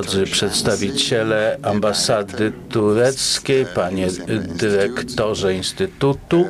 Drodzy 0.00 0.24
przedstawiciele 0.24 1.58
ambasady 1.62 2.52
tureckiej, 2.68 3.66
panie 3.66 4.08
dyrektorze 4.40 5.54
Instytutu, 5.54 6.46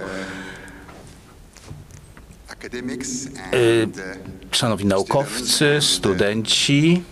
y, 3.54 3.88
szanowni 4.52 4.86
naukowcy, 4.86 5.78
studenci 5.80 7.02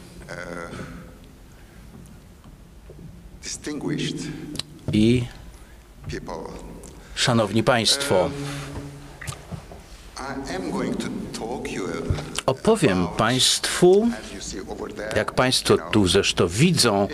i 4.93 5.25
szanowni 7.15 7.63
państwo. 7.63 8.31
Opowiem 12.49 13.09
Państwu, 13.17 14.09
jak 15.17 15.33
Państwo 15.33 15.77
tu 15.93 16.09
zresztą 16.09 16.49
widzą, 16.49 17.09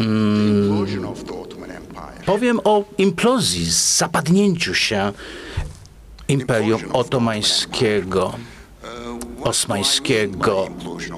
mm, 0.00 0.86
powiem 2.26 2.60
o 2.64 2.84
implozji, 2.98 3.70
zapadnięciu 3.70 4.74
się 4.74 5.12
Imperium 6.28 6.82
Otomańskiego, 6.92 8.32
Osmańskiego. 9.42 10.68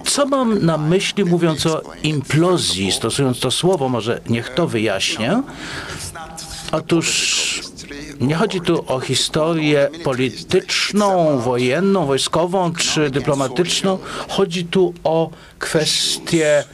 Co 0.07 0.27
mam 0.27 0.67
na 0.67 0.79
myśli 0.79 1.25
mówiąc 1.25 1.67
o 1.67 1.83
implozji, 2.03 2.93
stosując 2.93 3.41
to 3.41 3.51
słowo, 3.51 3.89
może 3.89 4.21
niech 4.29 4.55
to 4.55 4.67
wyjaśnię. 4.67 5.43
Otóż 6.73 7.72
nie 8.23 8.35
chodzi 8.35 8.61
tu 8.61 8.85
o 8.87 9.01
historię 9.01 9.89
polityczną, 10.05 11.39
wojenną, 11.39 12.07
wojskową 12.07 12.73
czy 12.73 13.11
dyplomatyczną. 13.11 13.99
Chodzi 14.29 14.65
tu 14.65 14.95
o 15.05 15.31
kwestie 15.59 16.65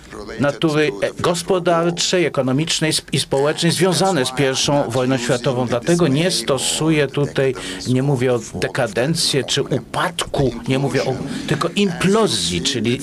natury 0.41 0.91
gospodarczej, 1.21 2.25
ekonomicznej 2.25 2.93
i 3.13 3.21
społecznej 3.21 3.73
związane 3.73 4.27
z 4.27 4.29
I 4.29 4.93
wojną 4.93 5.19
światową. 5.19 5.67
Dlatego 5.67 6.09
nie 6.09 6.31
stosuję 6.31 7.07
tutaj, 7.07 7.55
nie 7.89 8.03
mówię 8.03 8.35
o 8.35 8.41
dekadencji 8.55 9.45
czy 9.45 9.63
upadku, 9.63 10.51
nie 10.69 10.79
mówię 10.79 11.05
o 11.05 11.15
tylko 11.47 11.69
implozji, 11.69 12.63
czyli 12.63 13.01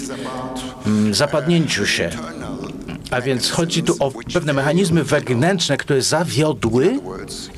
mm, 0.85 1.13
zapadnięciu 1.13 1.85
się 1.85 2.09
a 3.16 3.21
więc 3.21 3.52
chodzi 3.52 3.83
tu 3.83 3.95
o 3.99 4.11
pewne 4.33 4.53
mechanizmy 4.53 5.03
wewnętrzne, 5.03 5.77
które 5.77 6.02
zawiodły. 6.02 6.99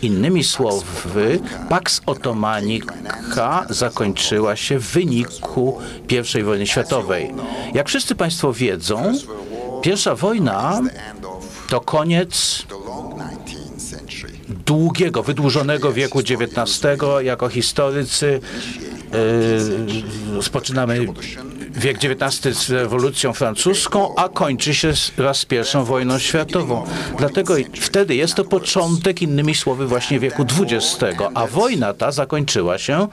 Innymi 0.02 0.44
słowy, 0.44 1.40
Pax 1.70 2.02
Otomanika 2.06 3.66
zakończyła 3.70 4.56
się 4.56 4.80
w 4.80 4.84
wyniku 4.84 5.80
I 6.40 6.44
wojny 6.44 6.68
światowej. 6.68 7.34
Jak 7.74 7.88
wszyscy 7.88 8.16
Państwo 8.16 8.54
wiedzą, 8.54 9.14
pierwsza 9.82 10.16
wojna 10.16 10.82
to 11.70 11.82
koniec 11.82 12.64
długiego, 14.66 15.24
wydłużonego 15.24 15.94
wieku 15.94 16.20
XIX. 16.20 16.82
Jako 17.22 17.50
historycy 17.50 18.40
yy, 20.36 20.44
spoczynamy 20.44 21.08
wiek 21.78 21.98
XIX 22.04 22.58
z 22.58 22.70
rewolucją 22.70 23.34
francuską, 23.34 24.16
a 24.16 24.30
kończy 24.30 24.76
się 24.76 24.94
raz 25.18 25.38
z 25.38 25.46
pierwszą 25.46 25.84
wojną 25.84 26.20
światową. 26.20 26.86
Dlatego 27.18 27.56
wtedy 27.82 28.16
jest 28.16 28.36
to 28.36 28.44
początek, 28.44 29.22
innymi 29.22 29.56
słowy, 29.56 29.88
właśnie 29.88 30.20
wieku 30.20 30.46
XX, 30.60 31.22
a 31.34 31.48
wojna 31.48 31.94
ta 31.94 32.12
zakończyła 32.12 32.78
się 32.78 33.08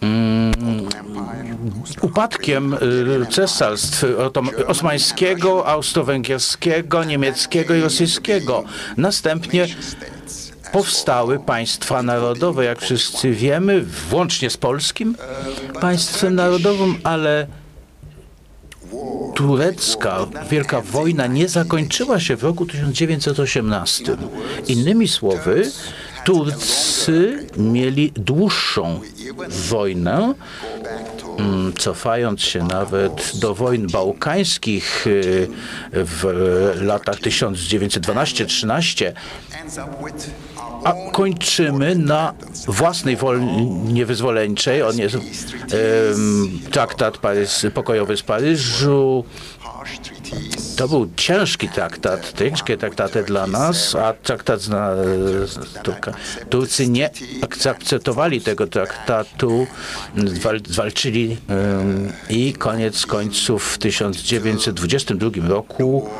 mm, 0.00 0.52
upadkiem 2.00 2.74
y, 2.74 3.26
cesarstw 3.30 4.04
osmańskiego, 4.66 5.66
austro-węgierskiego, 5.66 7.04
niemieckiego 7.04 7.74
i 7.74 7.80
rosyjskiego. 7.80 8.64
Następnie 8.96 9.66
powstały 10.74 11.38
państwa 11.38 12.02
narodowe, 12.02 12.64
jak 12.64 12.80
wszyscy 12.80 13.30
wiemy, 13.30 13.84
włącznie 14.10 14.50
z 14.50 14.56
polskim 14.56 15.16
państwem 15.80 16.34
narodowym, 16.34 16.96
ale 17.04 17.46
turecka 19.34 20.26
Wielka 20.50 20.80
Wojna 20.80 21.26
nie 21.26 21.48
zakończyła 21.48 22.20
się 22.20 22.36
w 22.36 22.44
roku 22.44 22.66
1918. 22.66 24.16
Innymi 24.68 25.08
słowy, 25.08 25.70
Turcy 26.24 27.46
mieli 27.56 28.12
dłuższą 28.16 29.00
wojnę, 29.48 30.34
mm, 31.38 31.72
cofając 31.72 32.40
się 32.40 32.64
nawet 32.64 33.32
do 33.34 33.54
wojen 33.54 33.86
bałkańskich 33.86 35.06
y, 35.06 35.48
w 35.92 36.24
latach 36.80 37.20
1912-13, 37.20 39.12
a 40.84 40.92
kończymy 41.12 41.94
na 41.94 42.34
własnej 42.66 43.16
wojnie 43.16 44.06
wyzwoleńczej. 44.06 44.82
On 44.82 44.98
jest 44.98 45.16
traktat 46.70 47.18
Parys, 47.18 47.66
pokojowy 47.74 48.16
z 48.16 48.22
Paryżu. 48.22 49.24
To 50.76 50.88
był 50.88 51.10
ciężki 51.16 51.68
traktat, 51.68 52.32
ciężkie 52.38 52.76
traktaty 52.76 53.22
dla 53.22 53.46
nas, 53.46 53.94
a 53.94 54.12
traktat 54.12 54.68
na 54.68 54.90
Turcy 56.50 56.88
nie 56.88 57.10
akceptowali 57.42 58.40
tego 58.40 58.66
traktatu, 58.66 59.66
zwalczyli 60.66 61.36
i 62.30 62.52
koniec 62.52 63.06
końców 63.06 63.64
w 63.64 63.78
1922 63.78 65.48
roku 65.48 66.10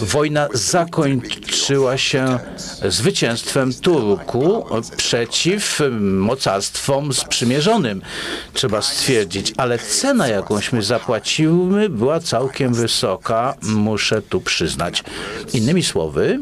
wojna 0.00 0.48
zakończyła 0.54 1.98
się 1.98 2.38
zwycięstwem 2.88 3.74
Turku 3.74 4.64
przeciw 4.96 5.80
mocarstwom 6.00 7.12
sprzymierzonym, 7.12 8.02
trzeba 8.52 8.82
stwierdzić. 8.82 9.52
Ale 9.56 9.78
cena, 9.78 10.28
jakąśmy 10.28 10.82
zapłaciły, 10.82 11.88
była 11.88 12.20
całkiem 12.20 12.74
wysoka, 12.74 13.54
muszę 13.62 14.22
tu 14.22 14.40
przyznać. 14.40 15.04
Innymi 15.52 15.82
słowy, 15.82 16.40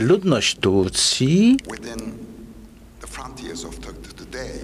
ludność 0.00 0.56
Turcji 0.60 1.56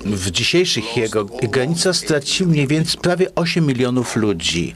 w 0.04 0.30
dzisiejszych 0.30 0.96
jego 0.96 1.24
granicach 1.24 1.96
stracił 1.96 2.48
mniej 2.48 2.66
więcej 2.66 3.00
prawie 3.00 3.34
8 3.34 3.66
milionów 3.66 4.16
ludzi. 4.16 4.74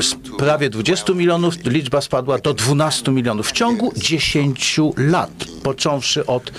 Z 0.00 0.14
prawie 0.38 0.70
20 0.70 1.12
milionów 1.12 1.54
liczba 1.64 2.00
spadła 2.00 2.38
do 2.38 2.54
12 2.54 3.12
milionów 3.12 3.48
w 3.48 3.52
ciągu 3.52 3.92
10 3.96 4.80
lat, 4.96 5.44
począwszy 5.62 6.26
od 6.26 6.52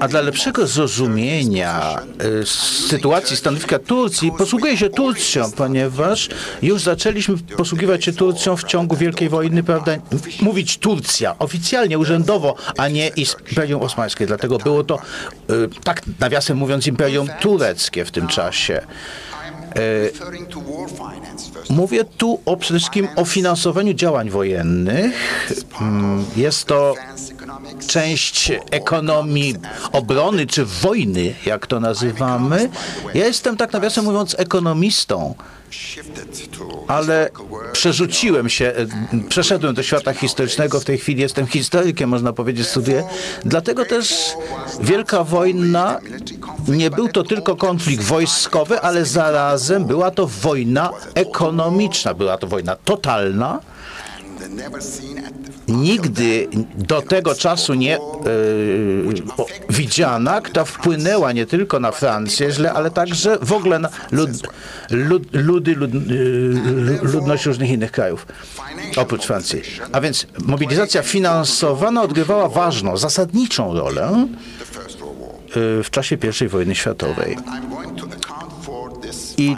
a 0.00 0.08
dla 0.08 0.20
lepszego 0.20 0.66
zrozumienia 0.66 1.98
y, 2.42 2.46
sytuacji 2.88 3.36
stanowiska 3.36 3.78
Turcji 3.78 4.32
posługuję 4.38 4.76
się 4.76 4.90
Turcją, 4.90 5.52
ponieważ 5.52 6.28
już 6.62 6.82
zaczęliśmy 6.82 7.36
posługiwać 7.38 8.04
się 8.04 8.12
Turcją 8.12 8.56
w 8.56 8.64
ciągu 8.64 8.96
Wielkiej 8.96 9.28
Wojny, 9.28 9.62
prawda? 9.62 9.92
Mówić 10.40 10.78
Turcja 10.78 11.38
oficjalnie, 11.38 11.98
urzędowo, 11.98 12.54
a 12.76 12.88
nie 12.88 13.08
Imperium 13.08 13.82
Osmańskie. 13.82 14.26
Dlatego 14.26 14.58
było 14.58 14.84
to, 14.84 14.98
y, 15.50 15.68
tak 15.84 16.02
nawiasem 16.20 16.56
mówiąc, 16.56 16.86
Imperium 16.86 17.28
Tureckie 17.40 18.04
w 18.04 18.10
tym 18.10 18.26
czasie. 18.26 18.80
Mówię 21.70 22.04
tu 22.04 22.40
o, 22.44 22.56
przede 22.56 22.78
wszystkim 22.78 23.08
o 23.16 23.24
finansowaniu 23.24 23.94
działań 23.94 24.30
wojennych. 24.30 25.14
Mm, 25.80 26.24
jest 26.36 26.64
to 26.64 26.94
część 27.86 28.52
ekonomii 28.70 29.54
obrony 29.92 30.46
czy 30.46 30.64
wojny, 30.64 31.34
jak 31.46 31.66
to 31.66 31.80
nazywamy. 31.80 32.70
Ja 33.14 33.26
jestem 33.26 33.56
tak 33.56 33.72
nawiasem 33.72 34.04
mówiąc 34.04 34.36
ekonomistą 34.38 35.34
ale 36.88 37.30
przerzuciłem 37.72 38.48
się, 38.48 38.66
e, 38.66 38.86
przeszedłem 39.28 39.74
do 39.74 39.82
świata 39.82 40.12
historycznego, 40.12 40.80
w 40.80 40.84
tej 40.84 40.98
chwili 40.98 41.22
jestem 41.22 41.46
historykiem, 41.46 42.10
można 42.10 42.32
powiedzieć, 42.32 42.66
studiuję. 42.68 43.04
Dlatego 43.44 43.84
też 43.84 44.34
Wielka 44.80 45.24
Wojna 45.24 46.00
nie 46.68 46.90
był 46.90 47.08
to 47.08 47.22
tylko 47.22 47.56
konflikt 47.56 48.04
wojskowy, 48.04 48.80
ale 48.80 49.04
zarazem 49.04 49.84
była 49.84 50.10
to 50.10 50.26
wojna 50.26 50.90
ekonomiczna, 51.14 52.14
była 52.14 52.38
to 52.38 52.46
wojna 52.46 52.76
totalna, 52.76 53.60
nigdy 55.68 56.48
do 56.74 57.02
tego 57.02 57.34
czasu 57.34 57.74
nie 57.74 57.96
e, 57.96 58.00
widziana, 59.70 60.40
która 60.40 60.64
wpłynęła 60.64 61.32
nie 61.32 61.46
tylko 61.46 61.80
na 61.80 61.92
Francję 61.92 62.50
źle, 62.50 62.72
ale 62.72 62.90
także 62.90 63.38
w 63.42 63.52
ogóle 63.52 63.78
na 63.78 63.88
lud, 64.12 64.30
lud, 64.90 65.22
ludy, 65.32 65.74
lud, 65.74 65.90
e, 65.94 65.98
ludność 67.06 67.46
różnych 67.46 67.70
innych 67.70 67.92
krajów, 67.92 68.26
oprócz 68.96 69.26
Francji. 69.26 69.62
A 69.92 70.00
więc 70.00 70.26
mobilizacja 70.44 71.02
finansowana 71.02 72.02
odgrywała 72.02 72.48
ważną, 72.48 72.96
zasadniczą 72.96 73.74
rolę 73.74 74.26
e, 75.50 75.82
w 75.82 75.90
czasie 75.90 76.16
I 76.44 76.48
wojny 76.48 76.74
światowej. 76.74 77.36
I 79.36 79.56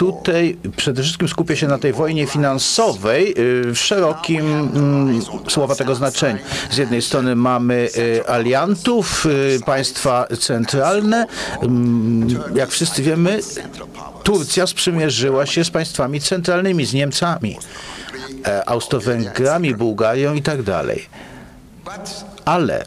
tutaj 0.00 0.56
przede 0.76 1.02
wszystkim 1.02 1.28
skupię 1.28 1.56
się 1.56 1.66
na 1.66 1.78
tej 1.78 1.92
wojnie 1.92 2.26
finansowej 2.26 3.34
y, 3.38 3.72
w 3.74 3.78
szerokim 3.78 4.46
mm, 4.46 5.22
słowa 5.48 5.74
tego 5.74 5.94
znaczeniu. 5.94 6.38
Z 6.70 6.76
jednej 6.76 7.02
strony 7.02 7.36
mamy 7.36 7.88
y, 7.96 8.28
aliantów, 8.28 9.26
y, 9.26 9.60
państwa 9.66 10.26
centralne. 10.38 11.26
Mm, 11.62 12.28
jak 12.54 12.70
wszyscy 12.70 13.02
wiemy, 13.02 13.40
Turcja 14.22 14.66
sprzymierzyła 14.66 15.46
się 15.46 15.64
z 15.64 15.70
państwami 15.70 16.20
centralnymi, 16.20 16.86
z 16.86 16.92
Niemcami, 16.92 17.58
e, 18.46 18.68
Austro-Węgrami, 18.68 19.74
Bułgarią 19.74 20.34
i 20.34 20.42
tak 20.42 20.62
dalej. 20.62 21.06
Ale 22.44 22.84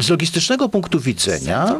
z 0.00 0.08
logistycznego 0.08 0.68
punktu 0.68 1.00
widzenia 1.00 1.76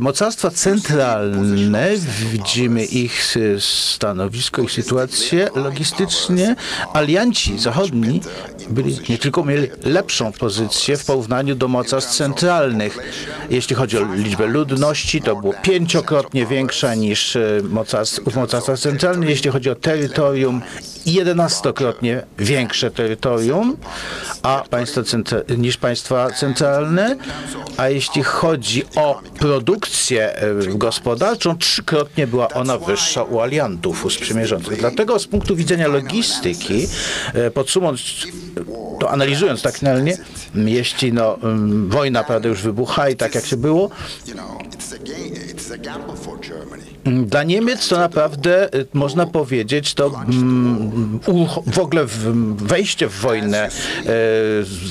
mocarstwa 0.00 0.50
centralne, 0.50 1.88
widzimy 2.32 2.84
ich 2.84 3.36
stanowisko, 3.58 4.62
ich 4.62 4.72
sytuację 4.72 5.48
logistycznie, 5.54 6.56
alianci 6.92 7.58
zachodni 7.58 8.20
byli, 8.70 8.98
nie 9.08 9.18
tylko 9.18 9.44
mieli 9.44 9.68
lepszą 9.84 10.32
pozycję 10.32 10.96
w 10.96 11.04
porównaniu 11.04 11.54
do 11.54 11.68
mocarstw 11.68 12.16
centralnych. 12.16 12.98
Jeśli 13.50 13.76
chodzi 13.76 13.98
o 13.98 14.14
liczbę 14.14 14.46
ludności, 14.46 15.22
to 15.22 15.36
było 15.36 15.54
pięciokrotnie 15.62 16.46
większa 16.46 16.94
niż 16.94 17.36
e, 17.36 17.60
mocarstw, 17.70 18.20
w 18.20 18.36
mocarstwach 18.36 18.78
centralnych. 18.78 19.28
Jeśli 19.28 19.50
chodzi 19.50 19.70
o 19.70 19.74
terytorium, 19.74 20.62
jedenastokrotnie 21.06 22.22
większe 22.38 22.90
terytorium 22.90 23.76
a 24.42 24.64
państwa 24.70 25.00
niż 25.58 25.76
państwa 25.76 26.30
centralne, 26.30 27.16
a 27.76 27.88
jeśli 27.88 28.22
chodzi 28.22 28.84
o 28.96 29.20
produkcję 29.38 29.65
e, 30.34 30.54
gospodarczą, 30.68 31.58
trzykrotnie 31.58 32.26
była 32.26 32.48
ona 32.48 32.78
wyższa 32.78 33.22
u 33.22 33.40
aliantów, 33.40 34.04
u 34.04 34.10
sprzymierzonych. 34.10 34.78
Dlatego 34.78 35.18
z 35.18 35.26
punktu 35.26 35.56
widzenia 35.56 35.88
logistyki, 35.88 36.88
e, 37.34 37.50
podsumując, 37.50 38.00
to 39.00 39.10
analizując 39.10 39.62
tak 39.62 39.76
finalnie, 39.76 40.18
jeśli 40.54 41.12
no, 41.12 41.38
wojna 41.88 42.24
prawda, 42.24 42.48
już 42.48 42.62
wybucha 42.62 43.08
i 43.08 43.16
tak 43.16 43.34
jak 43.34 43.46
się 43.46 43.56
było, 43.56 43.90
dla 47.06 47.42
Niemiec 47.42 47.88
to 47.88 47.98
naprawdę 47.98 48.74
y, 48.74 48.86
można 48.92 49.26
powiedzieć, 49.26 49.94
to 49.94 50.06
mm, 50.06 51.20
w 51.66 51.78
ogóle 51.78 52.04
wejście 52.56 53.08
w 53.08 53.20
wojnę, 53.20 53.68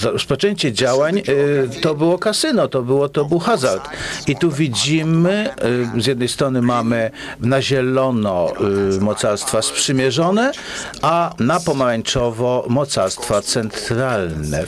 y, 0.04 0.10
rozpoczęcie 0.12 0.74
działań 0.74 1.18
y, 1.18 1.82
to 1.82 1.96
było 1.96 2.18
kasyno, 2.18 2.68
to, 2.68 2.82
było, 2.82 3.10
to 3.10 3.26
był 3.26 3.40
hazard. 3.40 3.90
I 4.28 4.36
tu 4.36 4.52
widzimy, 4.52 5.50
z 5.98 6.06
jednej 6.06 6.28
strony 6.28 6.62
mamy 6.62 7.12
na 7.40 7.62
zielono 7.62 8.54
mocarstwa 9.02 9.62
sprzymierzone, 9.62 10.52
a 11.02 11.34
na 11.40 11.60
pomarańczowo 11.60 12.66
mocarstwa 12.70 13.42
centralne. 13.42 14.64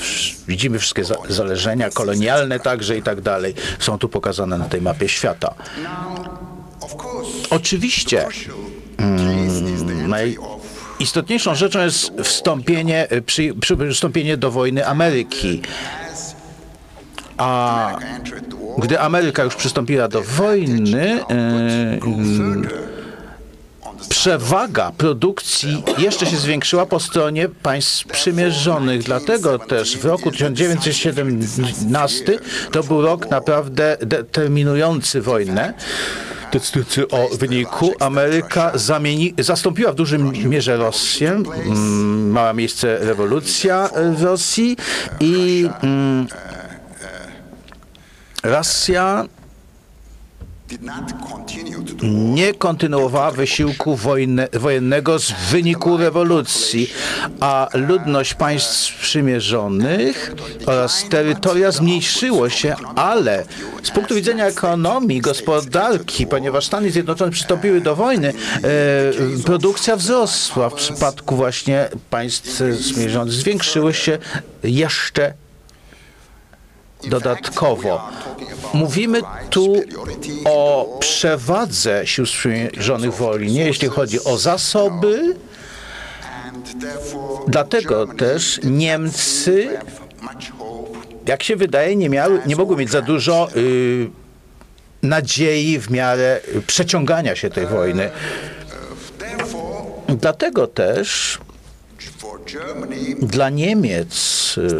Widzimy 0.47 0.79
wszystkie 0.79 1.03
zależenia 1.29 1.89
kolonialne 1.89 2.59
także 2.59 2.97
i 2.97 3.01
tak 3.01 3.21
dalej. 3.21 3.53
Są 3.79 3.97
tu 3.97 4.09
pokazane 4.09 4.57
na 4.57 4.65
tej 4.65 4.81
mapie 4.81 5.09
świata. 5.09 5.53
Oczywiście 7.49 8.27
mm, 8.97 10.09
najistotniejszą 10.09 11.55
rzeczą 11.55 11.79
jest 11.79 12.11
wstąpienie, 12.23 13.07
przy, 13.25 13.53
przystąpienie 13.59 14.37
do 14.37 14.51
wojny 14.51 14.87
Ameryki. 14.87 15.61
A 17.37 17.97
gdy 18.77 18.99
Ameryka 18.99 19.43
już 19.43 19.55
przystąpiła 19.55 20.07
do 20.07 20.21
wojny, 20.21 21.19
yy, 21.29 21.99
przewaga 24.09 24.91
produkcji 24.91 25.83
jeszcze 25.97 26.25
się 26.25 26.37
zwiększyła 26.37 26.85
po 26.85 26.99
stronie 26.99 27.49
państw 27.49 28.07
przymierzonych. 28.07 29.03
Dlatego 29.03 29.59
też 29.59 29.97
w 29.97 30.05
roku 30.05 30.31
1917 30.31 32.39
to 32.71 32.83
był 32.83 33.01
rok 33.01 33.29
naprawdę 33.29 33.97
determinujący 34.01 35.21
wojnę 35.21 35.73
decydujący 36.51 37.07
o 37.07 37.29
wyniku. 37.37 37.93
Ameryka 37.99 38.71
zamieni, 38.75 39.33
zastąpiła 39.39 39.91
w 39.91 39.95
dużym 39.95 40.33
mierze 40.49 40.77
Rosję. 40.77 41.29
Mm, 41.29 42.31
mała 42.31 42.53
miejsce 42.53 42.97
rewolucja 42.99 43.89
w 44.15 44.23
Rosji 44.23 44.77
i 45.19 45.69
mm, 45.83 46.27
Rosja 48.43 49.25
nie 52.03 52.53
kontynuowała 52.53 53.31
wysiłku 53.31 53.95
wojny, 53.95 54.47
wojennego 54.53 55.19
z 55.19 55.31
wyniku 55.31 55.97
rewolucji, 55.97 56.89
a 57.39 57.67
ludność 57.73 58.33
państw 58.33 58.71
sprzymierzonych 58.71 60.35
oraz 60.65 61.05
terytoria 61.09 61.71
zmniejszyło 61.71 62.49
się, 62.49 62.75
ale 62.95 63.45
z 63.83 63.91
punktu 63.91 64.15
widzenia 64.15 64.45
ekonomii, 64.45 65.21
gospodarki, 65.21 66.27
ponieważ 66.27 66.65
Stany 66.65 66.91
Zjednoczone 66.91 67.31
przystąpiły 67.31 67.81
do 67.81 67.95
wojny, 67.95 68.33
e, 69.37 69.43
produkcja 69.45 69.95
wzrosła 69.95 70.69
w 70.69 70.73
przypadku 70.73 71.35
właśnie 71.35 71.89
państw 72.09 72.61
sprzymierzonych. 72.81 73.33
Zwiększyły 73.33 73.93
się 73.93 74.17
jeszcze 74.63 75.33
dodatkowo. 77.03 78.09
Mówimy 78.73 79.21
tu 79.49 79.75
o 80.45 80.97
przewadze 80.99 82.07
sił 82.07 82.25
sprzymierzonych 82.25 83.13
w 83.13 83.17
wojnie, 83.17 83.65
jeśli 83.65 83.87
chodzi 83.87 84.23
o 84.23 84.37
zasoby. 84.37 85.35
Dlatego 87.47 88.07
też 88.07 88.59
Niemcy, 88.63 89.69
jak 91.25 91.43
się 91.43 91.55
wydaje, 91.55 91.95
nie, 91.95 92.09
miały, 92.09 92.41
nie 92.45 92.55
mogły 92.55 92.77
mieć 92.77 92.89
za 92.89 93.01
dużo 93.01 93.49
y, 93.55 94.09
nadziei 95.03 95.79
w 95.79 95.89
miarę 95.89 96.39
przeciągania 96.67 97.35
się 97.35 97.49
tej 97.49 97.67
wojny. 97.67 98.09
Dlatego 100.07 100.67
też 100.67 101.39
dla 103.21 103.49
Niemiec 103.49 104.55
y, 104.57 104.77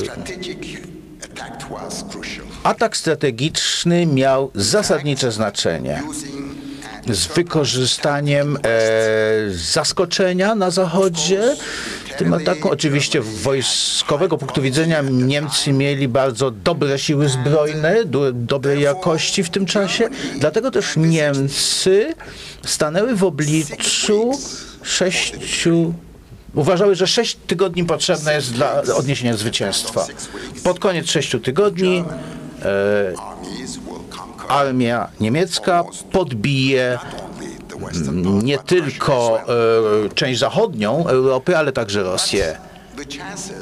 Atak 2.68 2.98
strategiczny 2.98 4.06
miał 4.06 4.52
zasadnicze 4.56 5.32
znaczenie 5.32 6.04
z 7.10 7.28
wykorzystaniem 7.28 8.58
e, 8.58 8.60
zaskoczenia 9.50 10.56
na 10.56 10.72
Zachodzie. 10.72 11.56
Tym 12.18 12.34
ataku 12.34 12.70
oczywiście 12.70 13.22
wojskowego 13.22 14.38
punktu 14.38 14.62
widzenia 14.62 15.02
Niemcy 15.02 15.74
mieli 15.74 16.08
bardzo 16.08 16.52
dobre 16.52 17.00
siły 17.00 17.30
zbrojne, 17.30 18.06
do, 18.06 18.34
dobrej 18.34 18.82
jakości 18.82 19.44
w 19.44 19.50
tym 19.50 19.66
czasie. 19.66 20.10
Dlatego 20.40 20.72
też 20.72 20.98
Niemcy 20.98 22.14
stanęły 22.66 23.16
w 23.16 23.24
obliczu 23.24 24.32
sześciu 24.84 25.94
uważały, 26.56 26.96
że 26.96 27.08
sześć 27.08 27.38
tygodni 27.48 27.84
potrzebne 27.84 28.34
jest 28.34 28.54
dla 28.54 28.82
odniesienia 28.82 29.38
zwycięstwa. 29.38 30.06
Pod 30.64 30.80
koniec 30.80 31.08
sześciu 31.08 31.40
tygodni 31.40 32.04
armia 34.48 35.08
niemiecka 35.20 35.84
podbije 36.12 37.00
nie 38.44 38.58
tylko 38.58 39.40
e, 40.06 40.10
część 40.10 40.40
zachodnią 40.40 41.08
Europy, 41.08 41.58
ale 41.58 41.72
także 41.72 42.04
Rosję. 42.04 42.58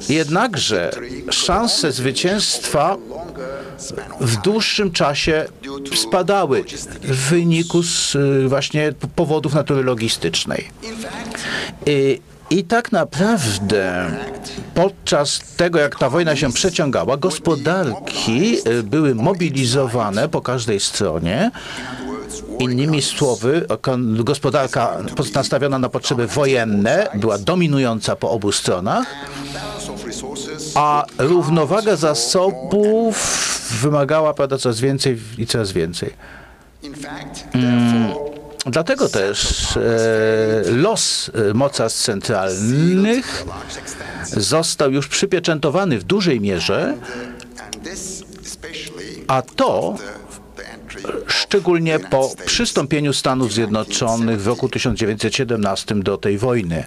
Jednakże 0.09 0.91
szanse 1.31 1.91
zwycięstwa 1.91 2.97
w 4.21 4.35
dłuższym 4.37 4.91
czasie 4.91 5.45
spadały 5.95 6.63
w 7.01 7.29
wyniku 7.29 7.83
z 7.83 8.17
właśnie 8.47 8.93
powodów 9.15 9.53
natury 9.53 9.83
logistycznej. 9.83 10.67
I 12.55 12.63
tak 12.63 12.91
naprawdę 12.91 14.11
podczas 14.75 15.39
tego, 15.57 15.79
jak 15.79 15.99
ta 15.99 16.09
wojna 16.09 16.35
się 16.35 16.53
przeciągała, 16.53 17.17
gospodarki 17.17 18.57
y, 18.67 18.83
były 18.83 19.15
mobilizowane 19.15 20.29
po 20.29 20.41
każdej 20.41 20.79
stronie 20.79 21.51
Innymi 22.59 23.01
słowy, 23.01 23.65
gospodarka 24.23 24.97
nastawiona 25.35 25.79
na 25.79 25.89
potrzeby 25.89 26.27
wojenne 26.27 27.07
była 27.15 27.37
dominująca 27.37 28.15
po 28.15 28.31
obu 28.31 28.51
stronach, 28.51 29.05
a 30.75 31.05
równowaga 31.17 31.95
zasobów 31.95 33.15
wymagała 33.81 34.33
prawda, 34.33 34.57
coraz 34.57 34.79
więcej 34.79 35.19
i 35.37 35.47
coraz 35.47 35.71
więcej. 35.71 36.13
Dlatego 38.65 39.09
też 39.09 39.63
e, 39.77 39.81
los 40.71 41.31
e, 41.49 41.53
mocarstw 41.53 42.01
centralnych 42.01 43.45
został 44.23 44.91
już 44.91 45.07
przypieczętowany 45.07 45.99
w 45.99 46.03
dużej 46.03 46.41
mierze, 46.41 46.97
a 49.27 49.41
to 49.41 49.95
szczególnie 51.27 51.99
po 51.99 52.31
przystąpieniu 52.45 53.13
Stanów 53.13 53.53
Zjednoczonych 53.53 54.41
w 54.41 54.47
roku 54.47 54.69
1917 54.69 55.95
do 55.95 56.17
tej 56.17 56.37
wojny. 56.37 56.83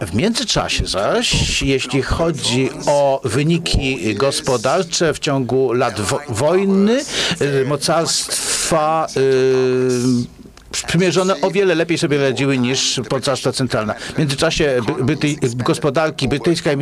W 0.00 0.14
międzyczasie 0.14 0.86
zaś, 0.86 1.62
jeśli 1.62 2.02
chodzi 2.02 2.70
o 2.86 3.20
wyniki 3.24 4.14
gospodarcze 4.14 5.14
w 5.14 5.18
ciągu 5.18 5.72
lat 5.72 6.00
wo 6.00 6.20
wojny, 6.28 7.04
y, 7.40 7.64
mocarstwa 7.64 9.06
y, 9.16 10.36
przymierzone 10.70 11.40
o 11.40 11.50
wiele 11.50 11.74
lepiej 11.74 11.98
sobie 11.98 12.18
radziły 12.18 12.58
niż 12.58 13.00
mocarstwa 13.10 13.52
centralne. 13.52 13.94
W 13.94 14.18
międzyczasie 14.18 14.80
by, 14.86 15.04
byty, 15.04 15.36
gospodarki 15.54 16.28
brytyjska 16.28 16.72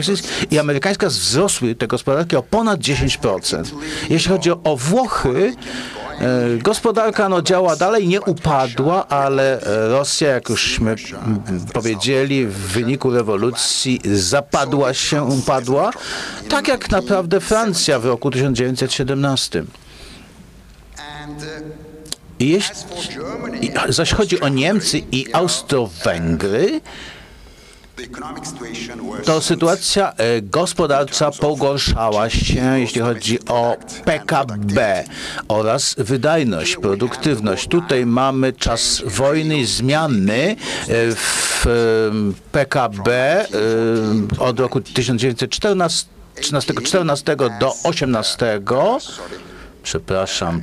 i, 0.50 0.58
amerykańska 0.58 1.06
wzrosły 1.06 1.74
te 1.74 1.86
gospodarki 1.86 2.36
o 2.36 2.42
ponad 2.42 2.80
10%. 2.80 3.64
Jeśli 4.10 4.28
chodzi 4.28 4.50
o 4.50 4.76
Włochy, 4.76 5.52
Gospodarka 6.62 7.28
no, 7.28 7.42
działa 7.42 7.76
dalej, 7.76 8.09
nie 8.09 8.21
upadła, 8.21 9.09
ale 9.09 9.61
e, 9.61 9.88
Rosja, 9.88 10.28
jak 10.28 10.49
jużśmy 10.49 10.94
powiedzieli, 11.73 12.47
w 12.47 12.56
wyniku 12.56 13.11
rewolucji 13.11 14.00
zapadła 14.04 14.94
się, 14.94 15.23
upadła, 15.23 15.90
tak 16.49 16.68
jak 16.68 16.90
naprawdę 16.90 17.40
Francja 17.40 17.99
w 17.99 18.04
roku 18.04 18.30
1917. 18.30 19.64
I 22.38 22.49
Jeśli, 22.49 22.75
zaś 23.88 24.12
chodzi 24.12 24.40
o 24.40 24.49
Niemcy 24.49 24.99
i 25.12 25.33
Austro-Węgry, 25.33 26.80
to 29.24 29.40
sytuacja 29.40 30.12
e, 30.12 30.42
gospodarcza 30.42 31.30
pogorszała 31.30 32.30
się, 32.30 32.80
jeśli 32.80 33.00
chodzi 33.00 33.38
o 33.48 33.76
PKB 34.04 35.04
oraz 35.48 35.94
wydajność, 35.98 36.76
produktywność. 36.76 37.68
Tutaj 37.68 38.06
mamy 38.06 38.52
czas 38.52 39.02
wojny, 39.06 39.66
zmiany 39.66 40.40
e, 40.42 40.56
w 41.14 41.66
PKB 42.52 43.10
e, 43.10 43.46
od 44.38 44.60
roku 44.60 44.80
1914 44.80 46.14
14 46.40 47.36
do 47.60 47.74
18. 47.84 48.60
Przepraszam. 49.82 50.62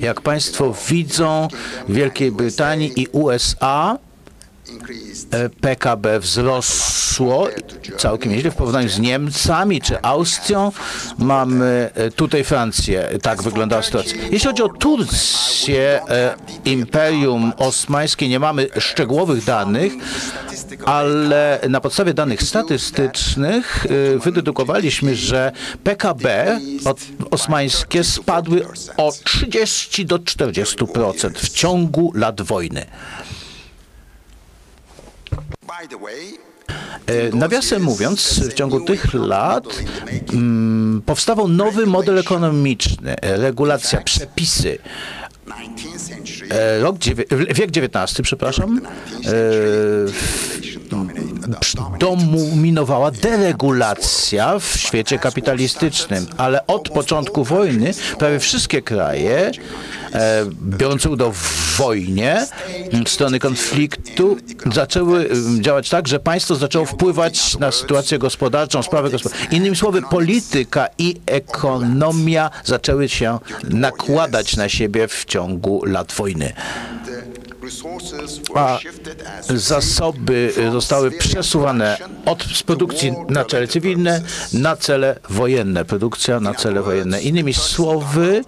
Jak 0.00 0.20
Państwo 0.20 0.74
widzą, 0.88 1.48
w 1.88 1.92
Wielkiej 1.92 2.32
Brytanii 2.32 2.92
i 2.96 3.06
USA 3.12 3.98
PKB 5.60 6.20
wzrosło 6.20 7.48
całkiem 7.96 8.32
nieźle 8.32 8.50
w 8.50 8.54
porównaniu 8.54 8.88
z 8.88 8.98
Niemcami 8.98 9.80
czy 9.80 10.02
Austrią. 10.02 10.72
Mamy 11.18 11.90
e, 11.94 12.10
tutaj 12.10 12.44
Francję. 12.44 13.08
Tak 13.22 13.42
wyglądała 13.42 13.82
sytuacja. 13.82 14.22
Jeśli 14.30 14.48
chodzi 14.48 14.62
o 14.62 14.68
Turcję, 14.68 16.00
e, 16.08 16.34
Imperium 16.64 17.52
Osmańskie, 17.56 18.28
nie 18.28 18.38
mamy 18.38 18.68
szczegółowych 18.78 19.44
danych, 19.44 19.92
ale 20.84 21.60
na 21.68 21.80
podstawie 21.80 22.14
danych 22.14 22.42
statystycznych 22.42 23.86
e, 23.86 24.18
wydedukowaliśmy, 24.18 25.16
że 25.16 25.52
PKB 25.84 26.58
osmańskie 27.30 28.04
spadły 28.04 28.66
o 28.96 29.12
30 29.24 30.06
do 30.06 30.18
40% 30.18 31.30
w 31.34 31.48
ciągu 31.48 32.12
lat 32.14 32.42
wojny. 32.42 32.86
E, 37.06 37.36
Nawiasem 37.36 37.82
mówiąc, 37.82 38.40
w 38.50 38.52
ciągu 38.52 38.80
tych 38.80 39.14
lat 39.14 39.64
mm, 40.32 41.02
powstawał 41.06 41.48
nowy 41.48 41.86
model 41.86 42.18
ekonomiczny, 42.18 43.16
e, 43.20 43.36
regulacja, 43.36 44.00
przepisy. 44.00 44.78
E, 46.50 46.78
Rok 46.80 46.96
wiek 47.54 47.70
XIX, 47.76 48.22
przepraszam, 48.22 48.80
dominowała 51.98 53.10
deregulacja 53.10 54.58
w 54.58 54.76
świecie 54.76 55.18
kapitalistycznym, 55.18 56.26
ale 56.36 56.66
od 56.66 56.88
początku 56.88 57.44
wojny 57.44 57.94
prawie 58.18 58.38
wszystkie 58.38 58.82
kraje 58.82 59.50
e, 60.12 60.44
biorące 60.62 61.10
udział 61.10 61.32
w 61.32 61.76
wojnie, 61.78 62.46
strony 63.06 63.38
konfliktu, 63.38 64.36
zaczęły 64.72 65.30
działać 65.60 65.88
tak, 65.88 66.08
że 66.08 66.20
państwo 66.20 66.54
zaczęło 66.54 66.84
wpływać 66.84 67.58
na 67.58 67.72
sytuację 67.72 68.18
gospodarczą, 68.18 68.82
sprawy 68.82 69.10
gospodarcze. 69.10 69.56
Innymi 69.56 69.76
słowy, 69.76 70.02
polityka 70.02 70.88
i 70.98 71.20
ekonomia 71.26 72.50
zaczęły 72.64 73.08
się 73.08 73.38
nakładać 73.64 74.56
na 74.56 74.68
siebie 74.68 75.08
w 75.08 75.24
ciągu 75.24 75.84
lat 75.84 76.12
wojny. 76.12 76.52
A 78.54 78.78
zasoby 79.48 80.52
zostały 80.72 81.10
przesuwane 81.10 81.96
od 82.26 82.44
z 82.44 82.62
produkcji 82.62 83.12
na 83.28 83.44
cele 83.44 83.68
cywilne 83.68 84.22
na 84.52 84.76
cele 84.76 85.18
wojenne. 85.28 85.84
Produkcja 85.84 86.40
na 86.40 86.54
cele 86.54 86.82
wojenne. 86.82 87.22
Innymi 87.22 87.54
słowy, 87.54 88.44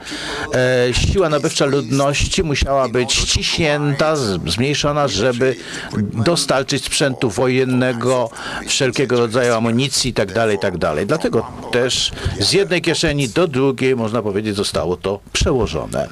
e, 0.54 0.94
siła 0.94 1.28
nabywcza 1.28 1.64
ludności 1.66 2.42
musiała 2.42 2.88
być 2.88 3.12
ściśnięta, 3.12 4.16
zmniejszona, 4.46 5.08
żeby 5.08 5.56
dostarczyć 6.12 6.84
sprzętu 6.84 7.30
wojennego, 7.30 8.30
wszelkiego 8.66 9.16
rodzaju 9.16 9.54
amunicji 9.54 10.08
itd. 10.10 10.52
itd. 10.52 11.06
Dlatego 11.06 11.46
też 11.72 12.12
z 12.40 12.52
jednej 12.52 12.82
kieszeni 12.82 13.28
do 13.28 13.48
drugiej, 13.48 13.96
można 13.96 14.22
powiedzieć, 14.22 14.56
zostało 14.56 14.96
to 14.96 15.20
przełożone. 15.32 16.08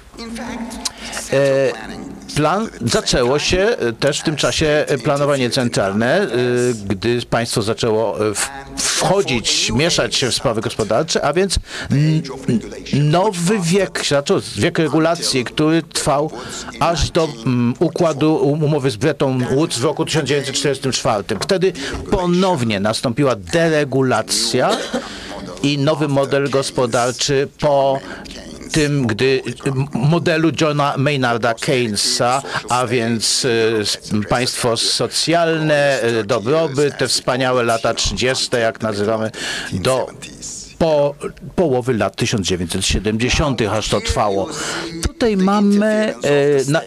E, 1.32 2.03
Plan 2.36 2.68
zaczęło 2.80 3.38
się 3.38 3.58
e, 3.58 3.92
też 3.92 4.20
w 4.20 4.22
tym 4.22 4.36
czasie 4.36 4.84
e, 4.88 4.98
planowanie 4.98 5.50
centralne, 5.50 6.22
e, 6.22 6.28
gdy 6.88 7.22
państwo 7.30 7.62
zaczęło 7.62 8.16
wchodzić, 8.76 9.70
mieszać 9.70 10.14
się 10.14 10.30
w 10.30 10.34
sprawy 10.34 10.60
gospodarcze, 10.60 11.24
a 11.24 11.32
więc 11.32 11.58
nowy 12.92 13.58
wiek, 13.58 14.06
zaczął 14.08 14.40
wiek 14.56 14.78
regulacji, 14.78 15.44
który 15.44 15.82
trwał 15.82 16.30
aż 16.80 17.10
do 17.10 17.28
układu 17.78 18.34
um- 18.34 18.64
umowy 18.64 18.90
z 18.90 18.96
Bretton 18.96 19.44
Woods 19.54 19.78
w 19.78 19.84
roku 19.84 20.04
1944. 20.04 21.24
Wtedy 21.40 21.72
ponownie 22.10 22.80
nastąpiła 22.80 23.36
deregulacja 23.36 24.70
i 25.62 25.78
nowy 25.78 26.08
model 26.08 26.50
gospodarczy 26.50 27.48
po 27.60 28.00
tym, 28.74 29.06
gdy 29.06 29.42
m- 29.66 29.86
modelu 29.94 30.50
Johna 30.60 30.94
Maynarda 30.96 31.54
Keynesa, 31.54 32.42
a 32.68 32.86
więc 32.86 33.46
s- 33.80 33.98
państwo 34.28 34.76
socjalne, 34.76 36.00
e, 36.02 36.24
dobrobyt, 36.24 36.98
te 36.98 37.08
wspaniałe 37.08 37.62
lata 37.64 37.94
30., 37.94 38.56
jak 38.56 38.82
nazywamy, 38.82 39.30
do 39.72 40.06
po 40.78 41.14
połowy 41.56 41.94
lat 41.94 42.16
1970. 42.16 43.60
aż 43.72 43.88
to 43.88 44.00
trwało. 44.00 44.48
Tutaj 45.02 45.36
mamy 45.36 46.14
e, 46.66 46.70
na, 46.70 46.80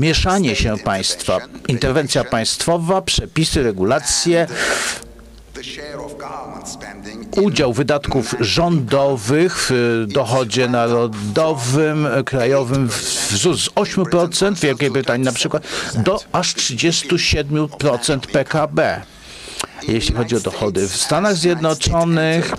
mieszanie 0.00 0.56
się 0.56 0.76
państwa, 0.84 1.38
interwencja 1.68 2.24
państwowa, 2.24 3.02
przepisy, 3.02 3.62
regulacje, 3.62 4.46
udział 7.36 7.72
wydatków 7.72 8.34
rządowych 8.40 9.66
w 9.70 10.04
dochodzie 10.08 10.68
narodowym, 10.68 12.06
krajowym 12.24 12.88
wzrósł 13.30 13.70
z 13.70 13.70
8% 13.70 14.54
w 14.54 14.60
Wielkiej 14.60 14.90
Brytanii 14.90 15.24
na 15.24 15.32
przykład 15.32 15.62
do 15.94 16.20
aż 16.32 16.54
37% 16.54 18.20
PKB. 18.20 19.02
Jeśli 19.88 20.14
chodzi 20.14 20.36
o 20.36 20.40
dochody 20.40 20.88
w 20.88 20.96
Stanach 20.96 21.36
Zjednoczonych, 21.36 22.54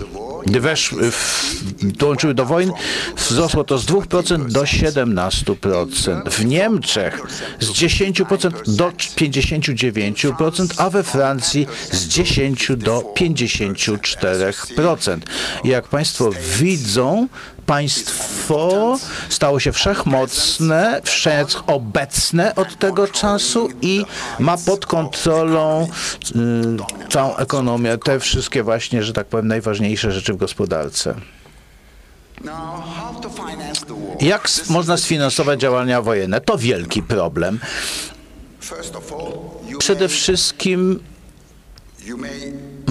gdy 0.46 0.60
weszły, 0.60 1.10
w, 1.10 1.54
dołączyły 1.82 2.34
do 2.34 2.46
wojny, 2.46 2.72
wzrosło 3.16 3.64
to 3.64 3.78
z 3.78 3.86
2% 3.86 4.50
do 4.50 4.62
17%. 4.62 6.30
W 6.30 6.44
Niemczech 6.44 7.20
z 7.60 7.70
10% 7.70 8.76
do 8.76 8.90
59%, 8.90 10.66
a 10.76 10.90
we 10.90 11.02
Francji 11.02 11.66
z 11.90 12.08
10 12.08 12.68
do 12.76 13.02
54%. 13.16 15.18
I 15.64 15.68
Jak 15.68 15.88
Państwo 15.88 16.30
widzą, 16.58 17.28
państwo 17.66 18.98
stało 19.28 19.60
się 19.60 19.72
wszechmocne, 19.72 21.00
wszechobecne 21.04 22.54
od 22.54 22.78
tego 22.78 23.08
czasu 23.08 23.68
i 23.82 24.04
ma 24.38 24.56
pod 24.58 24.86
kontrolą 24.86 25.88
y, 27.06 27.10
całą 27.10 27.36
ekonomię, 27.36 27.98
te 27.98 28.20
wszystkie 28.20 28.62
właśnie, 28.62 29.02
że 29.02 29.12
tak 29.12 29.26
powiem, 29.26 29.48
najważniejsze 29.48 30.12
rzeczy 30.12 30.32
w 30.32 30.36
gospodarce. 30.36 31.14
Jak 34.20 34.48
można 34.68 34.96
sfinansować 34.96 35.60
działania 35.60 36.02
wojenne? 36.02 36.40
To 36.40 36.58
wielki 36.58 37.02
problem. 37.02 37.58
Przede 39.78 40.08
wszystkim 40.08 41.00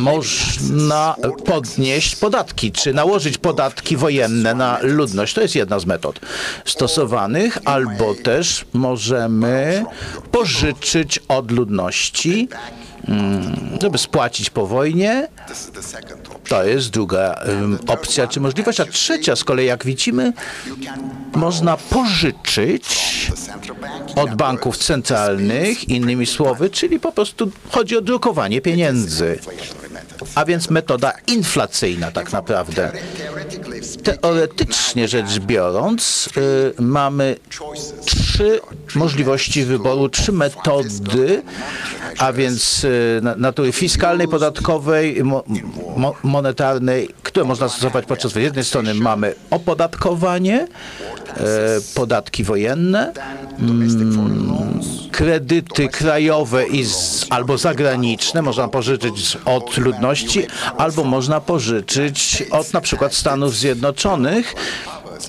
można 0.02 1.16
podnieść 1.46 2.16
podatki, 2.16 2.72
czy 2.72 2.94
nałożyć 2.94 3.38
podatki 3.38 3.98
wojenne 3.98 4.54
na 4.54 4.80
ludność. 4.82 5.34
To 5.34 5.42
jest 5.42 5.56
jedna 5.56 5.80
z 5.80 5.86
metod 5.86 6.20
stosowanych, 6.66 7.58
albo 7.66 8.16
też 8.16 8.66
możemy 8.74 9.86
pożyczyć 10.32 11.20
od 11.28 11.52
ludności, 11.52 12.50
mm, 13.08 13.78
żeby 13.82 13.98
spłacić 13.98 14.50
po 14.50 14.68
wojnie. 14.68 15.28
To 16.48 16.64
jest 16.64 16.90
druga 16.90 17.42
opcja 17.88 18.28
czy 18.28 18.40
możliwość. 18.40 18.80
A 18.80 18.86
trzecia 18.86 19.36
z 19.36 19.44
kolei, 19.44 19.66
jak 19.66 19.86
widzimy, 19.86 20.34
można 21.36 21.78
pożyczyć 21.78 22.86
od 24.16 24.36
banków 24.36 24.78
centralnych, 24.78 25.90
innymi 25.90 26.26
słowy, 26.26 26.70
czyli 26.70 27.00
po 27.00 27.12
prostu 27.12 27.52
chodzi 27.72 27.98
o 27.98 28.02
drukowanie 28.02 28.62
pieniędzy. 28.62 29.40
A 30.36 30.46
więc 30.46 30.70
metoda 30.70 31.14
inflacyjna 31.28 32.12
tak 32.12 32.32
naprawdę. 32.32 32.92
Teoretycznie 34.04 35.08
rzecz 35.08 35.40
biorąc, 35.40 36.30
y, 36.38 36.82
mamy 36.82 37.36
trzy 38.06 38.60
możliwości 38.96 39.64
wyboru, 39.64 40.10
trzy 40.10 40.32
metody, 40.32 41.44
a 42.18 42.34
więc 42.34 42.84
y, 42.84 43.20
na- 43.24 43.36
natury 43.36 43.72
fiskalnej, 43.72 44.28
podatkowej, 44.28 45.24
mo, 45.24 45.44
mo, 45.98 46.16
monetarnej, 46.24 47.10
które 47.24 47.46
można 47.46 47.70
stosować 47.70 48.06
podczas 48.06 48.32
z 48.32 48.36
jednej 48.36 48.66
strony 48.66 48.94
mamy 48.94 49.36
opodatkowanie, 49.50 50.68
podatki 51.96 52.44
wojenne, 52.44 53.14
loans. 53.60 54.86
kredyty 55.12 55.88
krajowe 55.88 56.68
i 56.68 56.86
z, 56.86 57.26
albo 57.30 57.58
zagraniczne 57.58 58.42
można 58.42 58.68
pożyczyć 58.68 59.38
od 59.46 59.78
ludności, 59.78 60.48
albo 60.78 61.04
można 61.04 61.42
pożyczyć 61.42 62.44
od 62.52 62.74
na 62.74 62.82
przykład 62.82 63.14
Stanów 63.14 63.56
Zjednoczonych, 63.56 64.56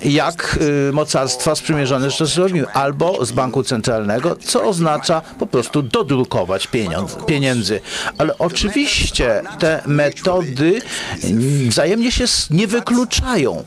jak 0.04 0.58
y, 0.88 0.92
mocarstwa 0.92 1.54
sprzymierzone 1.54 2.10
z 2.10 2.18
zrobiły, 2.18 2.68
albo 2.68 3.24
z 3.24 3.32
banku 3.32 3.62
centralnego, 3.62 4.36
co 4.36 4.64
oznacza 4.64 5.20
po 5.20 5.46
prostu 5.46 5.82
dodrukować 5.82 6.68
pieniędzy. 7.26 7.80
Ale 8.18 8.38
oczywiście 8.38 9.42
te 9.58 9.82
metody 9.86 10.82
mm, 11.24 11.70
wzajemnie 11.70 12.12
się 12.12 12.24
nie 12.50 12.66
wykluczają. 12.66 13.64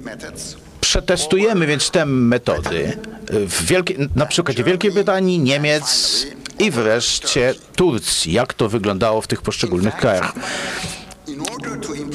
Methods 0.00 0.56
Przetestujemy 0.80 1.66
więc 1.66 1.90
te 1.90 2.06
metody 2.06 2.98
w 3.30 3.66
Wielkiej, 3.66 3.96
na 4.14 4.26
przykładzie 4.26 4.64
Wielkiej 4.64 4.92
Brytanii, 4.92 5.38
Niemiec 5.38 6.26
i 6.58 6.70
wreszcie 6.70 7.54
Turcji. 7.76 8.32
Jak 8.32 8.54
to 8.54 8.68
wyglądało 8.68 9.20
w 9.20 9.26
tych 9.26 9.42
poszczególnych 9.42 9.96
krajach. 9.96 10.32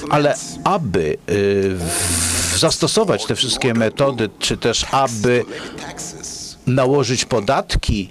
Ale 0.09 0.35
aby 0.63 1.17
y, 1.29 1.77
zastosować 2.57 3.25
te 3.25 3.35
wszystkie 3.35 3.73
metody, 3.73 4.29
czy 4.39 4.57
też 4.57 4.85
aby 4.91 5.45
nałożyć 6.67 7.25
podatki, 7.25 8.09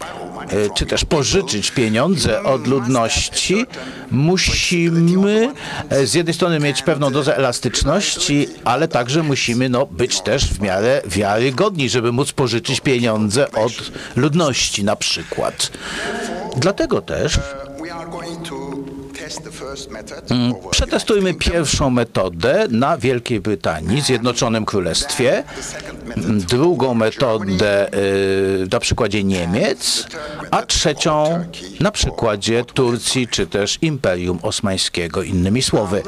y, 0.52 0.70
czy 0.74 0.86
też 0.86 1.04
pożyczyć 1.04 1.70
pieniądze 1.70 2.42
od 2.42 2.66
ludności, 2.66 3.66
musimy 4.10 5.52
e, 5.90 6.06
z 6.06 6.14
jednej 6.14 6.34
strony 6.34 6.60
mieć 6.60 6.82
pewną 6.82 7.12
dozę 7.12 7.36
elastyczności, 7.36 8.48
ale 8.64 8.88
także 8.88 9.22
musimy 9.22 9.68
no, 9.68 9.86
być 9.86 10.20
też 10.20 10.44
w 10.46 10.60
miarę 10.60 11.02
wiarygodni, 11.06 11.88
żeby 11.88 12.12
móc 12.12 12.32
pożyczyć 12.32 12.80
pieniądze 12.80 13.52
od 13.52 13.72
ludności 14.16 14.84
na 14.84 14.96
przykład. 14.96 15.70
Dlatego 16.56 17.02
też 17.02 17.38
przetestujmy 20.70 21.34
pierwszą 21.34 21.90
metodę 21.90 22.66
na 22.70 22.98
Wielkiej 22.98 23.40
Brytanii, 23.40 24.00
Zjednoczonym 24.00 24.64
Królestwie, 24.64 25.44
drugą 26.48 26.94
metodę 26.94 27.94
y, 27.94 28.68
na 28.72 28.80
przykładzie 28.80 29.24
Niemiec, 29.24 30.06
a 30.50 30.62
trzecią 30.62 31.44
na 31.80 31.90
przykładzie 31.90 32.64
Turcji 32.64 33.28
czy 33.28 33.46
też 33.46 33.78
Imperium 33.82 34.38
Osmańskiego, 34.42 35.22
innymi 35.22 35.62
słowy. 35.62 36.02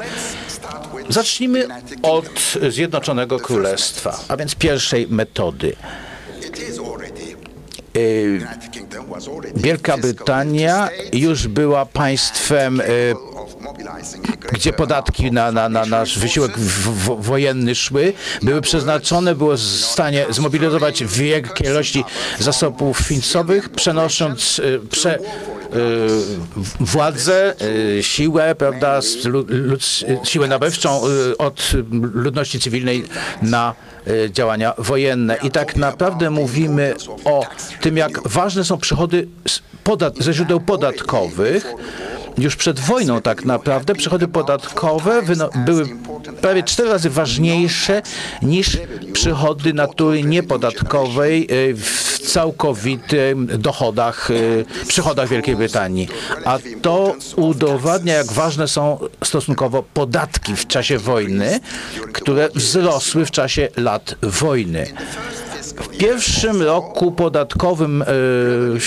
Zacznijmy 1.09 1.67
od 2.01 2.57
Zjednoczonego 2.69 3.39
Królestwa, 3.39 4.19
a 4.27 4.37
więc 4.37 4.55
pierwszej 4.55 5.07
metody. 5.07 5.75
Wielka 9.55 9.95
fiscal 9.95 10.01
Brytania 10.01 10.89
już 11.13 11.47
była 11.47 11.85
państwem 11.85 12.81
y, 12.81 13.15
gdzie 14.51 14.73
podatki 14.73 15.31
na, 15.31 15.51
na, 15.51 15.69
na 15.69 15.85
nasz 15.85 16.19
wysiłek 16.19 16.59
wojenny 17.19 17.75
szły, 17.75 18.13
były 18.41 18.61
przeznaczone, 18.61 19.35
było 19.35 19.55
w 19.55 19.59
stanie 19.59 20.25
zmobilizować 20.29 21.03
wielkie 21.03 21.65
ilości 21.65 22.03
zasobów 22.39 22.97
finansowych, 22.97 23.69
przenosząc 23.69 24.59
y, 24.59 24.79
prze, 24.91 25.19
y, 25.19 25.21
władzę, 26.79 27.55
y, 27.97 28.03
siłę, 28.03 28.55
prawda, 28.55 28.99
siłę 30.23 30.47
nabywczą 30.47 31.01
y, 31.07 31.37
od 31.37 31.71
ludności 32.13 32.59
cywilnej 32.59 33.03
na 33.41 33.75
działania 34.29 34.73
wojenne. 34.77 35.37
I 35.43 35.51
tak 35.51 35.75
naprawdę 35.75 36.29
mówimy 36.29 36.95
o 37.25 37.45
tym, 37.81 37.97
jak 37.97 38.27
ważne 38.27 38.63
są 38.63 38.77
przychody 38.77 39.27
ze 40.19 40.33
źródeł 40.33 40.59
podatkowych, 40.59 41.65
już 42.37 42.55
przed 42.55 42.79
wojną 42.79 43.21
tak 43.21 43.45
naprawdę 43.45 43.95
przychody 43.95 44.27
podatkowe 44.27 45.21
były 45.65 45.85
prawie 46.41 46.63
cztery 46.63 46.89
razy 46.89 47.09
ważniejsze 47.09 48.01
niż 48.41 48.77
przychody 49.13 49.73
natury 49.73 50.23
niepodatkowej 50.23 51.47
w 51.75 52.12
całkowitych 52.23 53.57
dochodach, 53.57 54.31
y, 54.31 54.65
przychodach 54.87 55.29
Wielkiej 55.29 55.55
Brytanii. 55.55 56.07
A 56.45 56.59
to 56.81 57.15
udowadnia, 57.35 58.13
jak 58.13 58.31
ważne 58.31 58.67
są 58.67 58.99
stosunkowo 59.23 59.83
podatki 59.93 60.55
w 60.55 60.67
czasie 60.67 60.97
wojny, 60.97 61.59
które 62.13 62.49
wzrosły 62.55 63.25
w 63.25 63.31
czasie 63.31 63.69
lat 63.77 64.15
wojny. 64.21 64.93
W 65.75 65.97
pierwszym 65.97 66.61
roku 66.61 67.11
podatkowym, 67.11 68.01
e, 68.01 68.05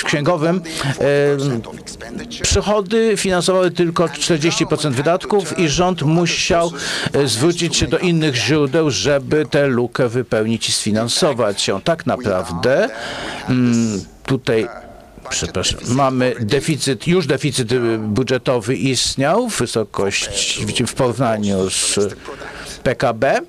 księgowym 0.04 0.62
e, 1.00 2.42
przychody 2.42 3.16
finansowały 3.16 3.70
tylko 3.70 4.04
40% 4.06 4.92
wydatków 4.92 5.58
i 5.58 5.68
rząd 5.68 6.02
musiał 6.02 6.72
e, 7.12 7.28
zwrócić 7.28 7.76
się 7.76 7.86
do 7.86 7.98
innych 7.98 8.34
źródeł, 8.34 8.90
żeby 8.90 9.46
tę 9.50 9.66
lukę 9.66 10.08
wypełnić 10.08 10.68
i 10.68 10.72
sfinansować 10.72 11.68
ją. 11.68 11.80
Tak 11.80 12.06
naprawdę 12.06 12.88
mm, 13.48 14.04
tutaj 14.26 14.68
Przepraszam, 15.30 15.80
mamy 15.88 16.34
deficyt, 16.40 17.06
już 17.06 17.26
deficyt 17.26 17.68
budżetowy 17.98 18.76
istniał 18.76 19.48
w 19.48 19.58
wysokości, 19.58 20.66
w 20.86 20.94
porównaniu 20.94 21.70
z 21.70 21.98
PKB, 22.82 23.40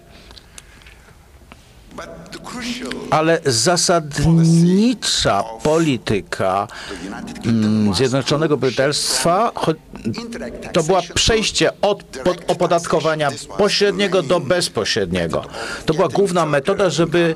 ale 3.09 3.39
zasadnicza 3.45 5.43
polityka 5.63 6.67
mm, 7.45 7.93
Zjednoczonego 7.93 8.57
cho- 9.55 9.73
to 10.73 10.83
była 10.83 11.01
przejście 11.13 11.81
od 11.81 12.03
pod 12.03 12.51
opodatkowania 12.51 13.31
pośredniego 13.57 14.21
do 14.23 14.39
bezpośredniego. 14.39 15.45
To 15.85 15.93
była 15.93 16.07
główna 16.07 16.45
metoda, 16.45 16.89
żeby 16.89 17.35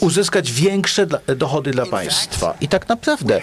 uzyskać 0.00 0.52
większe 0.52 1.06
dochody 1.36 1.70
dla 1.70 1.86
państwa. 1.86 2.54
I 2.60 2.68
tak 2.68 2.88
naprawdę 2.88 3.40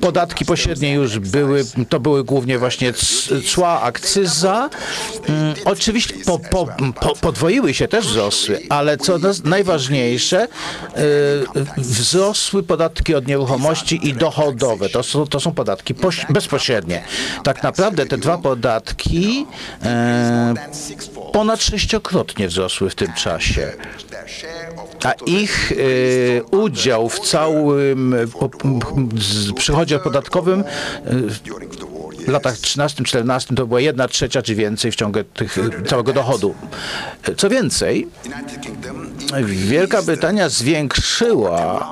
podatki 0.00 0.44
pośrednie 0.44 0.94
już 0.94 1.18
były, 1.18 1.64
to 1.88 2.00
były 2.00 2.24
głównie 2.24 2.58
właśnie 2.58 2.92
cła, 3.46 3.80
akcyza. 3.82 4.70
Mm, 5.28 5.54
Oczywiście 5.64 6.14
po, 6.26 6.38
po, 6.38 6.66
po, 7.00 7.16
podwoiły 7.16 7.74
się, 7.74 7.88
też 7.88 8.06
wzrosły, 8.06 8.60
ale 8.68 8.96
co 8.96 9.18
najważniejsze, 9.44 10.44
y, 10.46 10.48
wzrosły 11.76 12.62
podatki 12.62 13.14
od 13.14 13.26
nieruchomości 13.26 14.08
i 14.08 14.14
dochodowe. 14.14 14.88
To 14.88 15.02
są, 15.02 15.26
to 15.26 15.40
są 15.40 15.52
podatki 15.52 15.94
poś- 15.94 16.32
bezpośrednie. 16.32 17.04
Tak 17.44 17.62
naprawdę 17.62 18.06
te 18.06 18.18
dwa 18.18 18.38
podatki 18.38 19.46
e, 19.84 20.54
ponad 21.36 21.62
sześciokrotnie 21.62 22.48
wzrosły 22.48 22.90
w 22.90 22.94
tym 22.94 23.12
czasie. 23.12 23.72
A 25.04 25.12
ich 25.12 25.72
e, 25.72 26.42
udział 26.42 27.08
w 27.08 27.20
całym 27.20 28.14
przychodzie 29.56 29.98
podatkowym 29.98 30.60
e, 30.60 30.64
w 32.26 32.28
latach 32.28 32.54
13-14 32.54 33.54
to 33.54 33.66
była 33.66 33.80
jedna 33.80 34.08
trzecia 34.08 34.42
czy 34.42 34.54
więcej 34.54 34.92
w 34.92 34.96
ciągu 34.96 35.24
tych, 35.24 35.58
e, 35.58 35.82
całego 35.86 36.12
dochodu. 36.12 36.54
Co 37.36 37.50
więcej, 37.50 38.08
Wielka 39.44 40.02
Brytania 40.02 40.48
zwiększyła, 40.48 41.88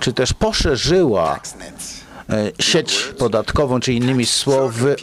czy 0.00 0.12
też 0.12 0.32
poszerzyła 0.32 1.40
sieć 2.60 3.12
podatkową, 3.18 3.80
czy 3.80 3.92
innymi 3.92 4.26
słowy, 4.26 4.96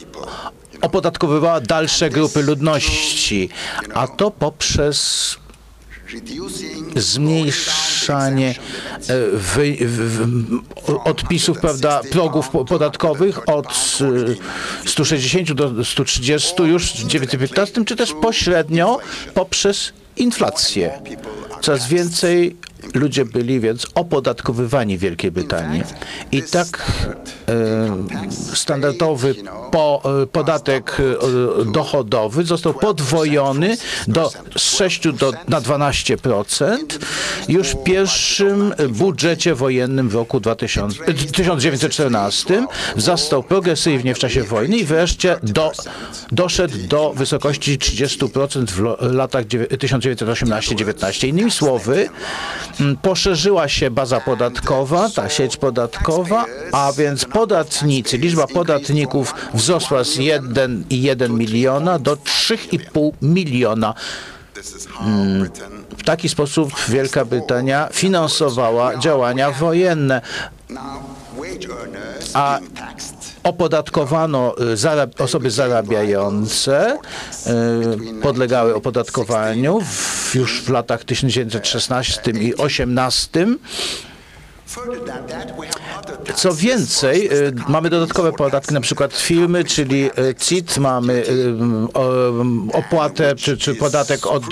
opodatkowywała 0.81 1.61
dalsze 1.61 2.09
grupy 2.09 2.41
ludności, 2.43 3.49
a 3.93 4.07
to 4.07 4.31
poprzez 4.31 5.37
zmniejszanie 6.95 8.49
e, 8.49 8.57
wy, 9.33 9.77
w, 9.79 10.27
odpisów, 11.05 11.59
prawda, 11.59 12.01
progów 12.11 12.49
po- 12.49 12.65
podatkowych 12.65 13.49
od 13.49 13.67
e, 14.85 14.89
160 14.89 15.51
do 15.51 15.85
130 15.85 16.63
już 16.63 16.85
w 16.93 16.97
2015, 16.97 17.85
czy 17.85 17.95
też 17.95 18.13
pośrednio 18.21 18.99
poprzez 19.33 19.93
inflację. 20.21 21.01
Coraz 21.61 21.87
więcej 21.87 22.55
ludzie 22.93 23.25
byli 23.25 23.59
więc 23.59 23.87
opodatkowywani 23.95 24.97
w 24.97 25.01
Wielkiej 25.01 25.31
Brytanii. 25.31 25.83
I 26.31 26.43
tak 26.43 26.91
e, 27.47 28.53
standardowy 28.55 29.35
po, 29.71 30.01
e, 30.23 30.27
podatek 30.27 30.97
e, 30.99 31.71
dochodowy 31.71 32.43
został 32.43 32.73
podwojony 32.73 33.77
do, 34.07 34.31
z 34.57 34.75
6 34.77 35.07
do, 35.07 35.33
na 35.47 35.61
12% 35.61 36.77
już 37.49 37.67
w 37.67 37.83
pierwszym 37.83 38.73
budżecie 38.89 39.55
wojennym 39.55 40.09
w 40.09 40.15
roku 40.15 40.39
2000, 40.39 41.03
e, 41.05 41.13
1914. 41.13 42.67
Wzrastał 42.95 43.43
progresywnie 43.43 44.15
w 44.15 44.19
czasie 44.19 44.43
wojny 44.43 44.77
i 44.77 44.85
wreszcie 44.85 45.37
do, 45.43 45.71
doszedł 46.31 46.77
do 46.87 47.13
wysokości 47.13 47.77
30% 47.77 48.65
w 48.71 49.13
latach 49.13 49.45
dziewię- 49.45 49.67
1918-19. 50.15 51.27
Innymi 51.27 51.51
słowy, 51.51 52.09
m, 52.79 52.97
poszerzyła 53.01 53.67
się 53.67 53.91
baza 53.91 54.19
podatkowa, 54.21 55.09
ta 55.09 55.29
sieć 55.29 55.57
podatkowa, 55.57 56.45
a 56.71 56.91
więc 56.97 57.25
podatnicy, 57.25 58.17
liczba 58.17 58.47
podatników 58.47 59.33
wzrosła 59.53 60.03
z 60.03 60.17
1,1 60.17 61.29
miliona 61.29 61.99
do 61.99 62.15
3,5 62.15 63.11
miliona. 63.21 63.93
Mm, 65.01 65.49
W 65.97 66.03
taki 66.03 66.29
sposób 66.29 66.73
Wielka 66.89 67.25
Brytania 67.25 67.89
finansowała 67.93 68.97
działania 68.97 69.51
wojenne. 69.51 70.21
A 72.33 72.59
opodatkowano 73.43 74.55
y, 74.57 74.75
zarab- 74.75 75.23
osoby 75.23 75.51
zarabiające, 75.51 76.97
y, 78.17 78.21
podlegały 78.21 78.75
opodatkowaniu 78.75 79.81
w, 79.81 80.35
już 80.35 80.61
w 80.61 80.69
latach 80.69 81.03
1916 81.03 82.31
i 82.31 82.55
18. 82.55 83.47
Co 86.35 86.53
więcej, 86.55 87.33
y, 87.33 87.53
mamy 87.67 87.89
dodatkowe 87.89 88.31
podatki, 88.33 88.73
na 88.73 88.81
przykład 88.81 89.13
firmy, 89.13 89.63
czyli 89.63 90.09
CIT, 90.39 90.77
mamy 90.77 91.23
opłatę 92.73 93.35
czy, 93.35 93.57
czy 93.57 93.75
podatek 93.75 94.27
od, 94.27 94.43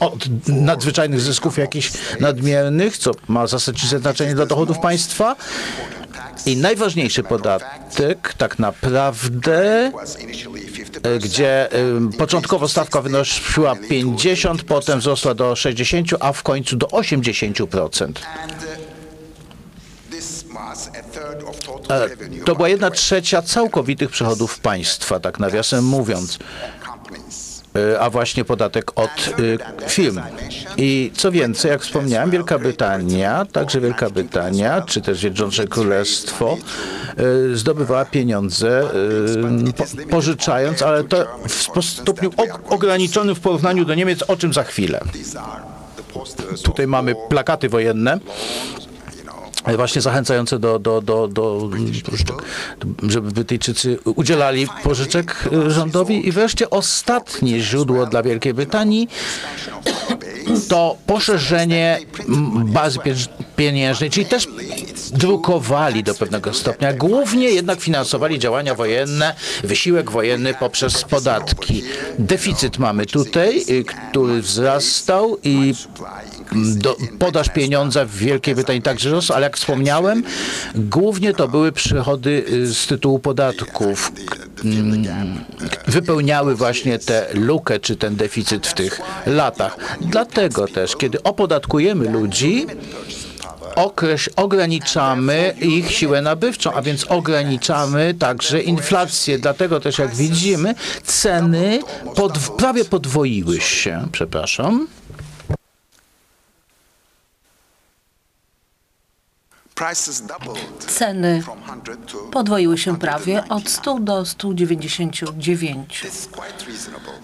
od 0.00 0.48
nadzwyczajnych 0.48 1.20
zysków 1.20 1.58
jakichś 1.58 1.92
nadmiernych, 2.20 2.98
co 2.98 3.10
ma 3.28 3.46
zasadnicze 3.46 3.98
znaczenie 3.98 4.34
dla 4.34 4.46
dochodów 4.46 4.78
państwa. 4.78 5.36
I 6.46 6.56
najważniejszy 6.56 7.22
podatek 7.22 8.34
tak 8.38 8.58
naprawdę, 8.58 9.92
e, 11.02 11.18
gdzie 11.18 11.72
e, 11.72 11.76
początkowo 12.18 12.68
stawka 12.68 13.02
wynosiła 13.02 13.76
50, 13.88 14.62
potem 14.64 15.00
wzrosła 15.00 15.34
do 15.34 15.56
60, 15.56 16.08
a 16.20 16.32
w 16.32 16.42
końcu 16.42 16.76
do 16.76 16.86
80%. 16.86 18.12
E, 21.90 22.08
To 22.44 22.54
była 22.54 22.68
jedna 22.68 22.90
trzecia 22.90 23.42
całkowitych 23.42 24.10
przychodów 24.10 24.60
państwa, 24.60 25.20
tak 25.20 25.38
nawiasem 25.38 25.84
mówiąc. 25.84 26.38
E, 27.76 28.00
a 28.00 28.10
właśnie 28.10 28.44
podatek 28.44 28.90
od 28.98 29.10
e, 29.84 29.88
firm. 29.88 30.20
I 30.76 31.10
co 31.14 31.32
więcej, 31.32 31.70
jak 31.70 31.82
wspomniałem, 31.82 32.30
Wielka 32.30 32.58
Brytania, 32.58 33.46
także 33.52 33.80
Wielka 33.80 34.10
Brytania, 34.10 34.82
czy 34.82 35.00
też 35.00 35.18
Zjednoczone 35.18 35.68
Królestwo 35.68 36.56
e, 37.52 37.56
zdobywała 37.56 38.04
pieniądze 38.04 38.90
po, 39.76 39.84
pożyczając, 40.10 40.82
ale 40.82 41.04
to 41.04 41.26
w 41.48 41.82
stopniu 41.84 42.30
og- 42.30 42.58
ograniczonym 42.68 43.34
w 43.34 43.40
porównaniu 43.40 43.84
do 43.84 43.94
Niemiec, 43.94 44.22
o 44.22 44.36
czym 44.36 44.52
za 44.52 44.62
chwilę. 44.64 45.00
Tutaj 46.62 46.86
mamy 46.86 47.14
plakaty 47.28 47.68
wojenne, 47.68 48.18
właśnie 49.76 50.00
zachęcające 50.02 50.58
do, 50.58 50.78
do, 50.78 51.00
do, 51.00 51.28
do 51.28 51.70
pożyczek, 52.10 52.42
żeby 53.08 53.30
Brytyjczycy 53.30 53.98
udzielali 54.04 54.66
pożyczek 54.82 55.48
rządowi. 55.66 56.28
I 56.28 56.32
wreszcie 56.32 56.70
ostatnie 56.70 57.60
źródło 57.60 58.06
dla 58.06 58.22
Wielkiej 58.22 58.54
Brytanii 58.54 59.08
to 60.68 60.96
poszerzenie 61.06 61.98
bazy 62.64 62.98
pienięż- 62.98 63.28
pieniężnej, 63.56 64.10
czyli 64.10 64.26
też 64.26 64.46
drukowali 65.12 66.02
do 66.02 66.14
pewnego 66.14 66.54
stopnia. 66.54 66.92
Głównie 66.92 67.50
jednak 67.50 67.80
finansowali 67.80 68.38
działania 68.38 68.74
wojenne, 68.74 69.34
wysiłek 69.64 70.10
wojenny 70.10 70.54
poprzez 70.54 71.04
podatki. 71.04 71.82
Deficyt 72.18 72.78
mamy 72.78 73.06
tutaj, 73.06 73.64
y, 73.70 73.84
który 73.84 74.42
wzrastał 74.42 75.38
i 75.44 75.74
do, 76.52 76.96
podaż 77.18 77.48
pieniądza 77.48 78.04
w 78.04 78.10
Wielkiej 78.10 78.54
Brytanii 78.54 78.82
także 78.82 79.10
rosła, 79.10 79.36
ale 79.36 79.44
jak 79.44 79.56
wspomniałem, 79.56 80.22
głównie 80.74 81.34
to 81.34 81.48
były 81.48 81.72
przychody 81.72 82.44
y, 82.52 82.74
z 82.74 82.86
tytułu 82.86 83.18
podatków, 83.18 84.12
mm, 84.64 85.44
wypełniały 85.86 86.54
właśnie 86.54 86.98
tę 86.98 87.26
lukę 87.34 87.80
czy 87.80 87.96
ten 87.96 88.16
deficyt 88.16 88.66
w 88.66 88.74
tych 88.74 89.00
latach. 89.26 89.76
Dlatego 90.00 90.68
też, 90.68 90.96
kiedy 90.96 91.22
opodatkujemy 91.22 92.10
ludzi, 92.10 92.66
okreś, 93.74 94.28
ograniczamy 94.36 95.54
ich 95.60 95.92
siłę 95.92 96.22
nabywczą, 96.22 96.72
a 96.72 96.82
więc 96.82 97.04
ograniczamy 97.04 98.14
także 98.18 98.62
inflację. 98.62 99.38
Dlatego 99.38 99.80
też, 99.80 99.98
jak 99.98 100.14
widzimy, 100.14 100.74
ceny 101.04 101.80
pod, 102.16 102.38
prawie 102.38 102.84
podwoiły 102.84 103.60
się. 103.60 104.08
Przepraszam. 104.12 104.86
Ceny 110.86 111.42
podwoiły 112.32 112.78
się 112.78 112.98
prawie 112.98 113.44
od 113.48 113.68
100 113.68 113.98
do 114.00 114.26
199. 114.26 116.04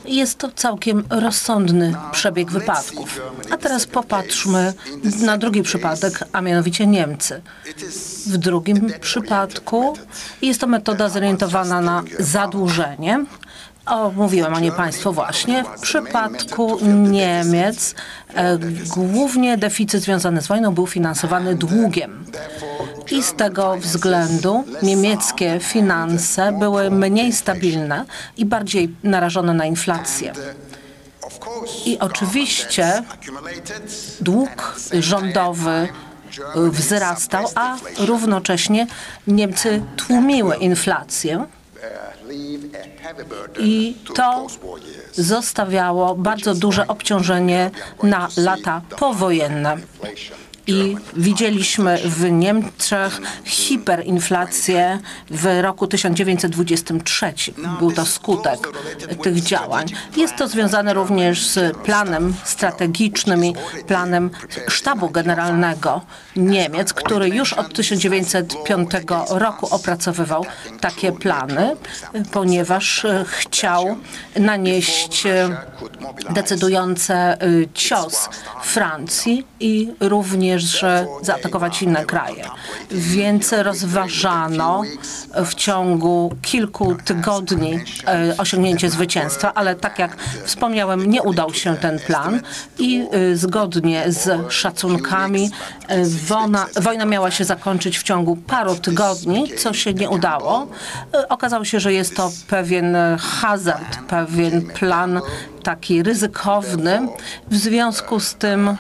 Jest 0.05 0.39
to 0.39 0.51
całkiem 0.55 1.05
rozsądny 1.11 1.95
przebieg 2.13 2.51
wypadków. 2.51 3.21
A 3.51 3.57
teraz 3.57 3.87
popatrzmy 3.87 4.75
na 5.21 5.39
drugi 5.39 5.63
przypadek, 5.63 6.25
a 6.33 6.41
mianowicie 6.41 6.87
Niemcy. 6.87 7.43
W 8.27 8.37
drugim 8.37 8.93
przypadku 9.01 9.97
jest 10.43 10.61
to 10.61 10.67
metoda 10.67 11.09
zorientowana 11.09 11.81
na 11.81 12.03
zadłużenie. 12.19 13.25
O, 13.87 14.11
mówiłam 14.11 14.55
o 14.55 14.61
niej 14.61 14.73
Państwu 14.73 15.13
właśnie. 15.13 15.65
W 15.65 15.81
przypadku 15.81 16.79
Niemiec 16.87 17.95
e, 18.35 18.59
głównie 18.97 19.57
deficyt 19.57 20.03
związany 20.03 20.43
z 20.43 20.47
wojną 20.47 20.75
był 20.75 20.87
finansowany 20.87 21.55
długiem. 21.55 22.25
I 23.11 23.23
z 23.23 23.35
tego 23.35 23.77
względu 23.77 24.65
niemieckie 24.83 25.61
finanse 25.61 26.53
były 26.53 26.91
mniej 26.91 27.33
stabilne 27.33 28.05
i 28.37 28.45
bardziej 28.45 28.95
narażone 29.03 29.55
na 29.55 29.65
inflację. 29.65 30.33
I 31.87 31.99
oczywiście 31.99 33.03
dług 34.21 34.77
rządowy 35.01 35.89
wzrastał, 36.57 37.45
a 37.55 37.77
równocześnie 37.99 38.87
Niemcy 39.27 39.83
tłumiły 39.97 40.57
inflację 40.57 41.47
i 43.59 43.95
to 44.15 44.47
zostawiało 45.13 46.15
bardzo 46.15 46.55
duże 46.55 46.87
obciążenie 46.87 47.71
na 48.03 48.29
lata 48.37 48.83
powojenne. 48.99 49.77
I 50.67 50.97
widzieliśmy 51.17 51.99
w 52.05 52.31
Niemczech 52.31 53.21
hiperinflację 53.45 54.99
w 55.31 55.61
roku 55.63 55.87
1923. 55.87 57.35
Był 57.79 57.93
to 57.93 58.07
skutek 58.07 58.69
tych 59.23 59.43
działań. 59.43 59.87
Jest 60.17 60.37
to 60.37 60.49
związane 60.49 60.95
również 60.95 61.47
z 61.47 61.77
planem 61.77 62.35
strategicznym 62.45 63.45
i 63.45 63.55
planem 63.87 64.31
sztabu 64.69 65.11
generalnego 65.11 66.01
Niemiec, 66.37 66.93
który 66.93 67.29
już 67.29 67.53
od 67.53 67.75
1905 67.75 68.91
roku 69.31 69.75
opracowywał 69.75 70.47
takie 70.81 71.13
plany, 71.13 71.77
ponieważ 72.33 73.07
chciał 73.27 73.97
nanieść 74.37 75.25
decydujący 76.31 77.15
cios 77.75 78.29
Francji 78.63 79.47
i 79.61 79.93
również 80.01 80.56
że 80.59 81.07
zaatakować 81.23 81.83
inne 81.83 82.05
kraje. 82.05 82.45
Więc 82.91 83.53
rozważano 83.53 84.83
w 85.35 85.55
ciągu 85.55 86.37
kilku 86.43 86.97
tygodni 87.05 87.79
osiągnięcie 88.39 88.91
zwycięstwa, 88.91 89.55
ale 89.55 89.75
tak 89.75 89.99
jak 89.99 90.17
wspomniałem, 90.45 91.07
nie 91.11 91.23
udał 91.23 91.55
się 91.55 91.77
ten 91.77 91.99
plan 91.99 92.41
i 92.79 93.09
zgodnie 93.35 94.05
z 94.13 94.53
szacunkami 94.53 95.51
wojna, 96.27 96.67
wojna 96.81 97.05
miała 97.05 97.31
się 97.31 97.45
zakończyć 97.45 97.99
w 97.99 98.03
ciągu 98.03 98.37
paru 98.37 98.75
tygodni, 98.75 99.53
co 99.59 99.73
się 99.73 99.95
nie 99.95 100.11
udało. 100.11 100.67
Okazało 101.29 101.65
się, 101.65 101.81
że 101.81 101.93
jest 101.93 102.17
to 102.17 102.31
pewien 102.49 102.97
hazard, 103.41 103.99
pewien 104.09 104.63
plan 104.63 105.21
taki 105.63 106.03
ryzykowny. 106.03 107.09
W 107.51 107.57
związku 107.57 108.21
z 108.21 108.35
tym 108.35 108.77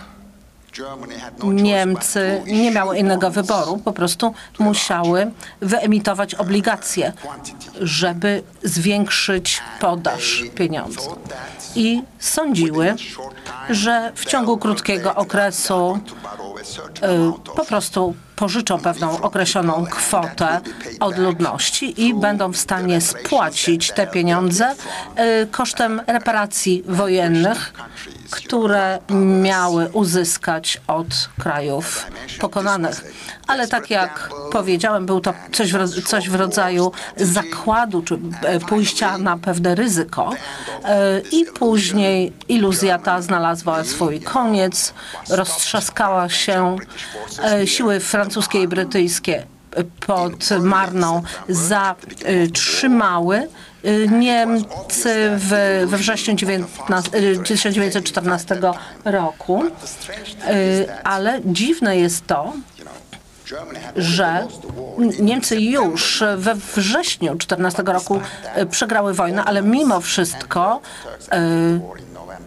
Niemcy 1.42 2.42
nie 2.46 2.70
miały 2.70 2.98
innego 2.98 3.30
wyboru, 3.30 3.76
po 3.78 3.92
prostu 3.92 4.34
musiały 4.58 5.30
wyemitować 5.60 6.34
obligacje, 6.34 7.12
żeby 7.80 8.42
zwiększyć 8.62 9.62
podaż 9.80 10.42
pieniądza. 10.54 11.00
I 11.74 12.02
sądziły, 12.18 12.94
że 13.70 14.12
w 14.14 14.24
ciągu 14.24 14.58
krótkiego 14.58 15.14
okresu 15.14 15.98
po 17.56 17.64
prostu 17.64 18.14
pożyczą 18.36 18.78
pewną 18.78 19.20
określoną 19.20 19.86
kwotę 19.90 20.60
od 21.00 21.18
ludności 21.18 22.02
i 22.02 22.14
będą 22.14 22.52
w 22.52 22.56
stanie 22.56 23.00
spłacić 23.00 23.92
te 23.92 24.06
pieniądze 24.06 24.74
kosztem 25.50 26.02
reparacji 26.06 26.82
wojennych, 26.86 27.72
które 28.30 28.98
miały 29.42 29.88
uzyskać 29.92 30.80
od 30.86 31.06
krajów 31.38 32.06
pokonanych. 32.40 33.04
Ale 33.46 33.68
tak 33.68 33.90
jak 33.90 34.30
powiedziałem, 34.52 35.06
był 35.06 35.20
to 35.20 35.34
coś 35.52 35.72
w, 35.72 36.02
coś 36.02 36.28
w 36.28 36.34
rodzaju 36.34 36.92
zakładu, 37.16 38.02
czy 38.02 38.18
pójścia 38.68 39.18
na 39.18 39.38
pewne 39.38 39.74
ryzyko 39.74 40.30
i 41.32 41.44
później 41.44 42.32
iluzja 42.48 42.98
ta 42.98 43.22
znalazła 43.22 43.84
swój 43.84 44.20
koniec, 44.20 44.94
roztrzaskała 45.30 46.28
się, 46.28 46.76
siły 47.64 48.00
francuskie 48.00 48.62
i 48.62 48.68
brytyjskie 48.68 49.46
pod 50.06 50.50
Marną 50.60 51.22
zatrzymały 51.48 53.48
Niemcy 54.10 55.14
w, 55.36 55.82
we 55.86 55.96
wrześniu 55.96 56.34
19, 56.34 57.10
1914 57.44 58.60
roku, 59.04 59.62
ale 61.04 61.40
dziwne 61.44 61.96
jest 61.96 62.26
to, 62.26 62.52
że 63.96 64.46
Niemcy 65.20 65.60
już 65.60 66.24
we 66.36 66.54
wrześniu 66.54 67.36
14 67.36 67.82
roku 67.82 68.20
przegrały 68.70 69.14
wojnę, 69.14 69.44
ale 69.44 69.62
mimo 69.62 70.00
wszystko 70.00 70.80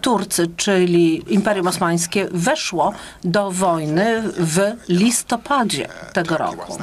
Turcy, 0.02 0.48
czyli 0.58 1.34
Imperium 1.34 1.68
Osmańskie, 1.68 2.28
weszło 2.32 2.94
do 3.24 3.52
wojny 3.52 4.24
w 4.38 4.60
listopadzie 4.90 5.88
tego 6.14 6.38
roku. 6.38 6.78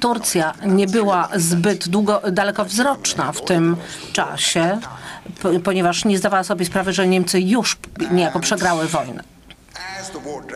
Turcja 0.00 0.54
nie 0.66 0.86
była 0.86 1.28
zbyt 1.36 1.88
długo, 1.88 2.22
dalekowzroczna 2.32 3.32
w 3.32 3.44
tym 3.44 3.76
czasie, 4.12 4.80
ponieważ 5.64 6.04
nie 6.04 6.18
zdawała 6.18 6.44
sobie 6.44 6.64
sprawy, 6.64 6.92
że 6.92 7.08
Niemcy 7.08 7.40
już 7.40 7.78
niejako 8.10 8.40
przegrały 8.40 8.88
wojnę. 8.88 9.24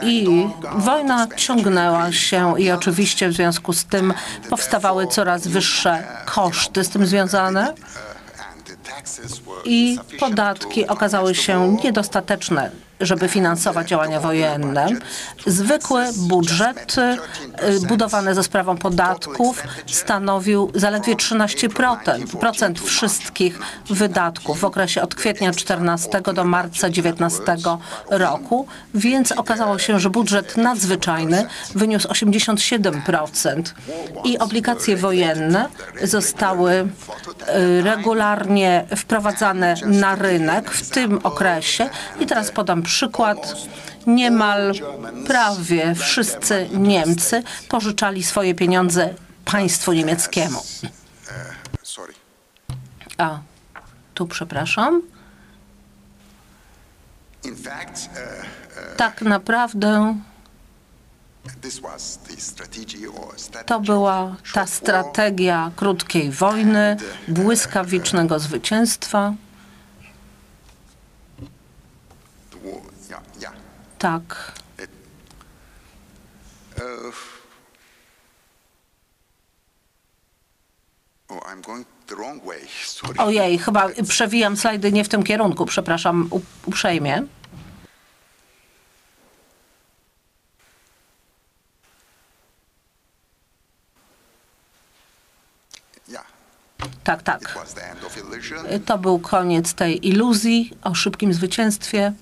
I 0.02 0.48
wojna 0.76 1.26
ciągnęła 1.37 2.12
się 2.12 2.61
i 2.61 2.70
oczywiście 2.70 3.29
w 3.29 3.33
związku 3.33 3.72
z 3.72 3.85
tym 3.85 4.14
powstawały 4.50 5.07
coraz 5.07 5.46
wyższe 5.46 6.02
koszty 6.24 6.85
z 6.85 6.88
tym 6.88 7.07
związane 7.07 7.74
i 9.64 9.98
podatki 10.20 10.87
okazały 10.87 11.35
się 11.35 11.76
niedostateczne 11.85 12.70
żeby 13.00 13.28
finansować 13.28 13.88
działania 13.88 14.20
wojenne. 14.20 14.87
Zwykły 15.46 16.04
budżet 16.16 16.96
budowany 17.88 18.35
ze 18.35 18.42
sprawą 18.42 18.76
podatków 18.76 19.62
stanowił 19.87 20.70
zaledwie 20.74 21.16
13% 21.16 22.37
procent 22.37 22.80
wszystkich 22.80 23.59
wydatków 23.90 24.61
w 24.61 24.64
okresie 24.64 25.02
od 25.02 25.14
kwietnia 25.14 25.52
14 25.52 26.20
do 26.35 26.44
marca 26.44 26.90
19 26.90 27.42
roku, 28.11 28.66
więc 28.94 29.32
okazało 29.32 29.78
się, 29.78 30.00
że 30.00 30.11
budżet 30.11 30.56
nadzwyczajny 30.56 31.46
wyniósł 31.74 32.09
87% 32.09 33.62
i 34.24 34.38
obligacje 34.38 34.96
wojenne 34.96 35.68
zostały 36.02 36.88
regularnie 37.82 38.85
wprowadzane 38.96 39.74
na 39.87 40.14
rynek 40.14 40.70
w 40.70 40.90
tym 40.90 41.18
okresie 41.22 41.88
i 42.20 42.26
teraz 42.26 42.50
podam 42.50 42.86
przykład. 42.87 43.55
Niemal 44.07 44.72
prawie 45.27 45.94
wszyscy 45.94 46.68
Niemcy 46.72 47.42
pożyczali 47.68 48.22
swoje 48.22 48.55
pieniądze 48.55 49.14
państwu 49.44 49.92
niemieckiemu. 49.92 50.62
A, 53.18 53.38
tu 54.14 54.27
przepraszam. 54.27 55.03
Tak 58.96 59.22
naprawdę 59.22 60.16
to 63.66 63.81
była 63.81 64.37
ta 64.55 64.66
strategia 64.66 65.70
krótkiej 65.77 66.31
wojny, 66.31 66.96
błyskawicznego 67.29 68.38
zwycięstwa. 68.38 69.35
Tak. 73.98 74.52
Ojej, 83.18 83.59
chyba 83.59 83.88
przewijam 84.09 84.56
slajdy 84.56 84.92
nie 84.92 85.04
w 85.04 85.09
tym 85.09 85.22
kierunku, 85.22 85.66
przepraszam 85.66 86.28
uprzejmie. 86.66 87.22
Tak, 97.04 97.22
tak. 97.22 97.59
To 98.87 98.98
był 98.98 99.18
koniec 99.18 99.74
tej 99.74 100.09
iluzji 100.09 100.70
o 100.82 100.94
szybkim 100.94 101.32
zwycięstwie. 101.32 102.12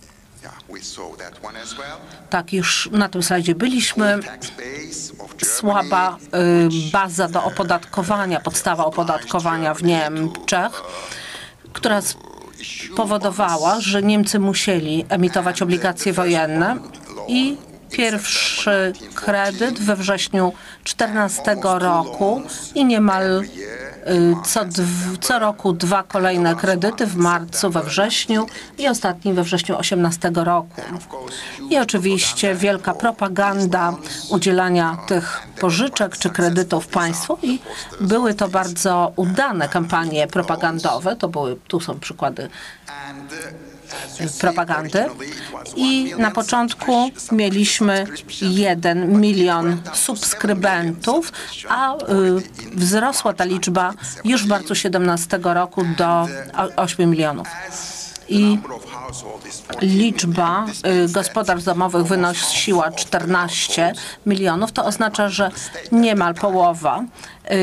Tak, 2.30 2.52
już 2.52 2.88
na 2.92 3.08
tym 3.08 3.22
slajdzie 3.22 3.54
byliśmy. 3.54 4.18
Słaba 5.44 6.16
y, 6.16 6.90
baza 6.92 7.28
do 7.28 7.44
opodatkowania, 7.44 8.40
podstawa 8.40 8.84
opodatkowania 8.84 9.74
w 9.74 9.82
Niemczech, 9.82 10.82
która 11.72 12.00
spowodowała, 12.92 13.80
że 13.80 14.02
Niemcy 14.02 14.38
musieli 14.38 15.04
emitować 15.08 15.62
obligacje 15.62 16.12
wojenne 16.12 16.76
i 17.28 17.56
pierwszy 17.90 18.92
kredyt 19.14 19.80
we 19.80 19.96
wrześniu 19.96 20.52
14 20.84 21.56
roku 21.62 22.42
i 22.74 22.84
niemal 22.84 23.44
co, 24.44 24.60
co 25.20 25.38
roku 25.38 25.72
dwa 25.72 26.02
kolejne 26.02 26.54
kredyty 26.54 27.06
w 27.06 27.16
marcu, 27.16 27.70
we 27.70 27.82
wrześniu 27.82 28.46
i 28.78 28.88
ostatni 28.88 29.32
we 29.32 29.42
wrześniu 29.42 29.78
18 29.78 30.30
roku. 30.34 30.80
I 31.70 31.78
oczywiście 31.78 32.54
wielka 32.54 32.94
propaganda 32.94 33.94
udzielania 34.30 34.96
tych 35.06 35.46
pożyczek 35.60 36.18
czy 36.18 36.30
kredytów 36.30 36.86
państwu 36.86 37.38
i 37.42 37.58
były 38.00 38.34
to 38.34 38.48
bardzo 38.48 39.12
udane 39.16 39.68
kampanie 39.68 40.26
propagandowe. 40.26 41.16
To 41.16 41.28
były, 41.28 41.56
tu 41.68 41.80
są 41.80 42.00
przykłady 42.00 42.48
propagandy 44.40 45.04
i 45.76 46.14
na 46.18 46.30
początku 46.30 47.10
mieliśmy 47.32 48.06
1 48.40 49.20
milion 49.20 49.80
subskrybentów, 49.92 51.32
a 51.68 51.94
y, 51.96 51.98
wzrosła 52.72 53.32
ta 53.32 53.44
liczba 53.44 53.94
już 54.24 54.44
w 54.44 54.48
marcu 54.48 54.74
17 54.74 55.38
roku 55.42 55.84
do 55.98 56.26
8 56.76 57.10
milionów. 57.10 57.48
I 58.28 58.58
liczba 59.80 60.66
y, 61.06 61.12
gospodarstw 61.12 61.66
domowych 61.66 62.06
wynosiła 62.06 62.92
14 62.92 63.92
milionów. 64.26 64.72
To 64.72 64.84
oznacza, 64.84 65.28
że 65.28 65.50
niemal 65.92 66.34
połowa 66.34 67.04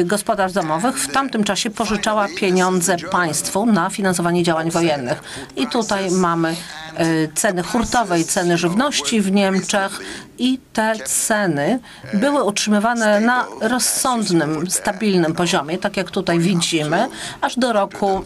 gospodarstw 0.06 0.56
domowych 0.56 1.00
w 1.00 1.12
tamtym 1.12 1.44
czasie 1.44 1.70
pożyczała 1.70 2.28
pieniądze 2.38 2.98
państwu 3.12 3.66
na 3.66 3.90
finansowanie 3.90 4.44
działań 4.44 4.72
wojennych. 4.72 5.24
I 5.56 5.68
tutaj 5.68 6.12
mamy 6.12 6.56
y, 7.00 7.30
ceny 7.36 7.64
hurtowe 7.64 8.20
i 8.20 8.26
ceny 8.26 8.58
żywności 8.58 9.22
w 9.22 9.32
Niemczech 9.32 10.00
i 10.38 10.60
te 10.74 10.96
ceny 11.06 11.80
były 12.14 12.44
utrzymywane 12.44 13.20
na 13.20 13.46
rozsądnym, 13.62 14.70
stabilnym 14.70 15.34
poziomie, 15.34 15.78
tak 15.78 15.98
jak 15.98 16.12
tutaj 16.12 16.40
widzimy, 16.40 17.08
aż 17.42 17.56
do 17.56 17.74
roku 17.74 18.24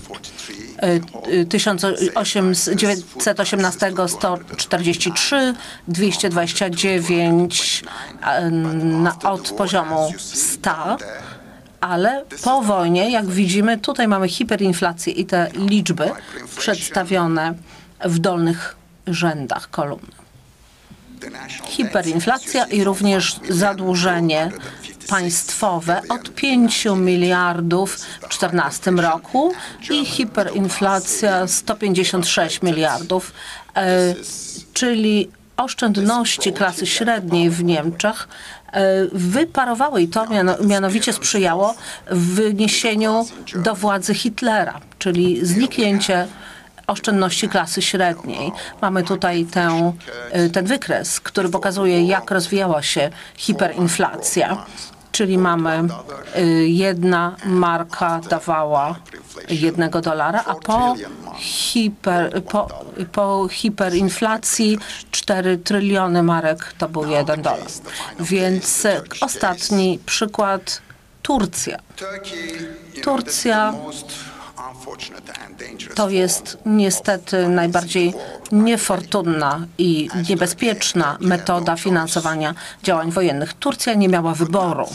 1918 1.49 3.91
143, 4.07 5.53
229 5.87 7.83
od 9.23 9.51
poziomu 9.51 10.13
100, 10.17 10.97
ale 11.89 12.25
po 12.43 12.61
wojnie, 12.61 13.11
jak 13.11 13.25
widzimy, 13.25 13.77
tutaj 13.77 14.07
mamy 14.07 14.27
hiperinflację 14.29 15.13
i 15.13 15.25
te 15.25 15.51
liczby 15.53 16.11
przedstawione 16.57 17.53
w 18.05 18.19
dolnych 18.19 18.75
rzędach 19.07 19.69
kolumn. 19.69 20.07
Hiperinflacja 21.63 22.65
i 22.65 22.83
również 22.83 23.39
zadłużenie 23.49 24.51
państwowe 25.09 26.01
od 26.09 26.35
5 26.35 26.85
miliardów 26.95 27.95
w 27.95 28.19
2014 28.19 28.91
roku 28.91 29.53
i 29.89 30.05
hiperinflacja 30.05 31.47
156 31.47 32.61
miliardów, 32.61 33.33
e, 33.75 34.15
czyli 34.73 35.29
oszczędności 35.57 36.53
klasy 36.53 36.85
średniej 36.85 37.49
w 37.49 37.63
Niemczech 37.63 38.27
wyparowały 39.11 40.01
i 40.01 40.07
to 40.07 40.25
mianowicie 40.61 41.13
sprzyjało 41.13 41.75
wyniesieniu 42.11 43.25
do 43.55 43.75
władzy 43.75 44.13
Hitlera, 44.13 44.79
czyli 44.99 45.45
zniknięcie 45.45 46.27
oszczędności 46.87 47.49
klasy 47.49 47.81
średniej. 47.81 48.51
Mamy 48.81 49.03
tutaj 49.03 49.45
tę, 49.45 49.93
ten 50.53 50.65
wykres, 50.65 51.19
który 51.19 51.49
pokazuje, 51.49 52.05
jak 52.05 52.31
rozwijała 52.31 52.81
się 52.81 53.09
hiperinflacja 53.35 54.65
czyli 55.15 55.37
mamy 55.37 55.83
y, 56.37 56.67
jedna 56.67 57.35
marka 57.45 58.21
dawała 58.29 58.95
jednego 59.49 60.01
dolara, 60.01 60.43
a 60.45 60.55
po, 60.55 60.95
hiper, 61.37 62.43
po, 62.43 62.67
po 63.11 63.47
hiperinflacji 63.51 64.79
4 65.11 65.57
tryliony 65.57 66.23
marek 66.23 66.73
to 66.77 66.89
był 66.89 67.05
jeden 67.05 67.41
dolar. 67.41 67.59
Więc 68.19 68.87
ostatni 69.21 69.99
przykład 70.05 70.81
Turcja. 71.25 71.77
Turcja 73.03 73.73
to 75.95 76.09
jest 76.09 76.57
niestety 76.65 77.47
najbardziej 77.49 78.13
niefortunna 78.51 79.65
i 79.77 80.09
niebezpieczna 80.29 81.17
metoda 81.19 81.75
finansowania 81.75 82.55
działań 82.83 83.11
wojennych. 83.11 83.53
Turcja 83.53 83.93
nie 83.93 84.09
miała 84.09 84.33
wyboru. 84.33 84.87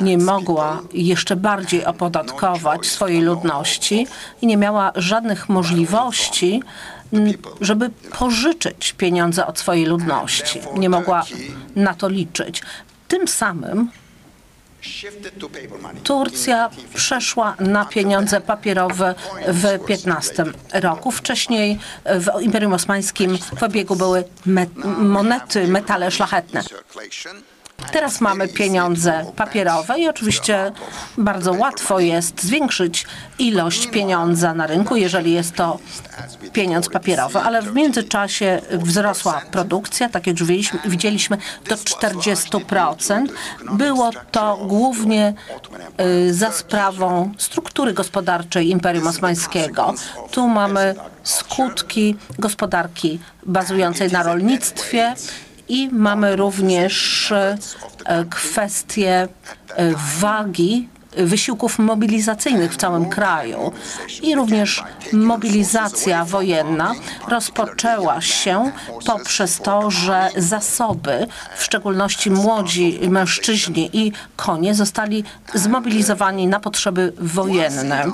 Nie 0.00 0.18
mogła 0.18 0.82
jeszcze 0.92 1.36
bardziej 1.36 1.84
opodatkować 1.84 2.86
swojej 2.86 3.22
ludności 3.22 4.06
i 4.42 4.46
nie 4.46 4.56
miała 4.56 4.92
żadnych 4.94 5.48
możliwości, 5.48 6.62
żeby 7.60 7.90
pożyczyć 8.18 8.92
pieniądze 8.92 9.46
od 9.46 9.58
swojej 9.58 9.86
ludności. 9.86 10.60
Nie 10.74 10.88
mogła 10.88 11.24
na 11.76 11.94
to 11.94 12.08
liczyć. 12.08 12.62
Tym 13.08 13.28
samym 13.28 13.90
Turcja 16.04 16.70
przeszła 16.94 17.56
na 17.60 17.84
pieniądze 17.84 18.40
papierowe 18.40 19.14
w 19.48 19.84
15 19.86 20.44
roku. 20.72 21.10
Wcześniej 21.10 21.78
w 22.04 22.40
Imperium 22.40 22.72
Osmańskim 22.72 23.38
w 23.56 23.62
obiegu 23.62 23.96
były 23.96 24.24
me 24.46 24.66
monety, 24.98 25.68
metale 25.68 26.10
szlachetne. 26.10 26.62
Teraz 27.92 28.20
mamy 28.20 28.48
pieniądze 28.48 29.24
papierowe 29.36 29.98
i 29.98 30.08
oczywiście 30.08 30.72
bardzo 31.18 31.52
łatwo 31.52 32.00
jest 32.00 32.42
zwiększyć 32.42 33.06
ilość 33.38 33.86
pieniądza 33.86 34.54
na 34.54 34.66
rynku, 34.66 34.96
jeżeli 34.96 35.32
jest 35.32 35.54
to 35.54 35.78
pieniądz 36.52 36.88
papierowy, 36.88 37.38
ale 37.38 37.62
w 37.62 37.74
międzyczasie 37.74 38.60
wzrosła 38.70 39.42
produkcja, 39.50 40.08
tak 40.08 40.26
jak 40.26 40.36
widzieliśmy, 40.86 41.38
do 41.68 41.74
40%. 41.74 43.26
Było 43.72 44.10
to 44.30 44.56
głównie 44.56 45.34
y, 46.00 46.34
za 46.34 46.52
sprawą 46.52 47.32
struktury 47.38 47.92
gospodarczej 47.92 48.70
Imperium 48.70 49.06
Osmańskiego. 49.06 49.94
Tu 50.30 50.48
mamy 50.48 50.94
skutki 51.22 52.16
gospodarki 52.38 53.18
bazującej 53.46 54.12
na 54.12 54.22
rolnictwie, 54.22 55.14
i 55.68 55.88
mamy 55.92 56.36
również 56.36 57.32
e, 57.32 57.58
kwestię 58.30 59.28
e, 59.68 59.94
wagi 60.20 60.88
wysiłków 61.16 61.78
mobilizacyjnych 61.78 62.72
w 62.72 62.76
całym 62.76 63.08
kraju 63.08 63.72
i 64.22 64.34
również 64.34 64.84
mobilizacja 65.12 66.24
wojenna 66.24 66.94
rozpoczęła 67.28 68.20
się 68.20 68.72
poprzez 69.06 69.58
to, 69.58 69.90
że 69.90 70.28
zasoby, 70.36 71.26
w 71.56 71.64
szczególności 71.64 72.30
młodzi 72.30 72.98
mężczyźni 73.08 73.90
i 73.92 74.12
konie 74.36 74.74
zostali 74.74 75.24
zmobilizowani 75.54 76.46
na 76.46 76.60
potrzeby 76.60 77.12
wojenne. 77.18 78.04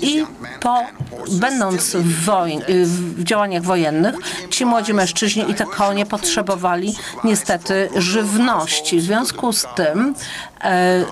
I 0.00 0.24
po, 0.60 0.82
będąc 1.30 1.96
w, 1.96 2.24
wojn, 2.24 2.62
w 2.68 3.24
działaniach 3.24 3.62
wojennych, 3.62 4.14
ci 4.50 4.66
młodzi 4.66 4.94
mężczyźni 4.94 5.50
i 5.50 5.54
te 5.54 5.64
konie 5.64 6.06
potrzebowali 6.06 6.94
niestety 7.24 7.88
żywności. 7.96 8.98
W 8.98 9.02
związku 9.02 9.52
z 9.52 9.66
tym 9.76 10.14
e, 10.60 11.04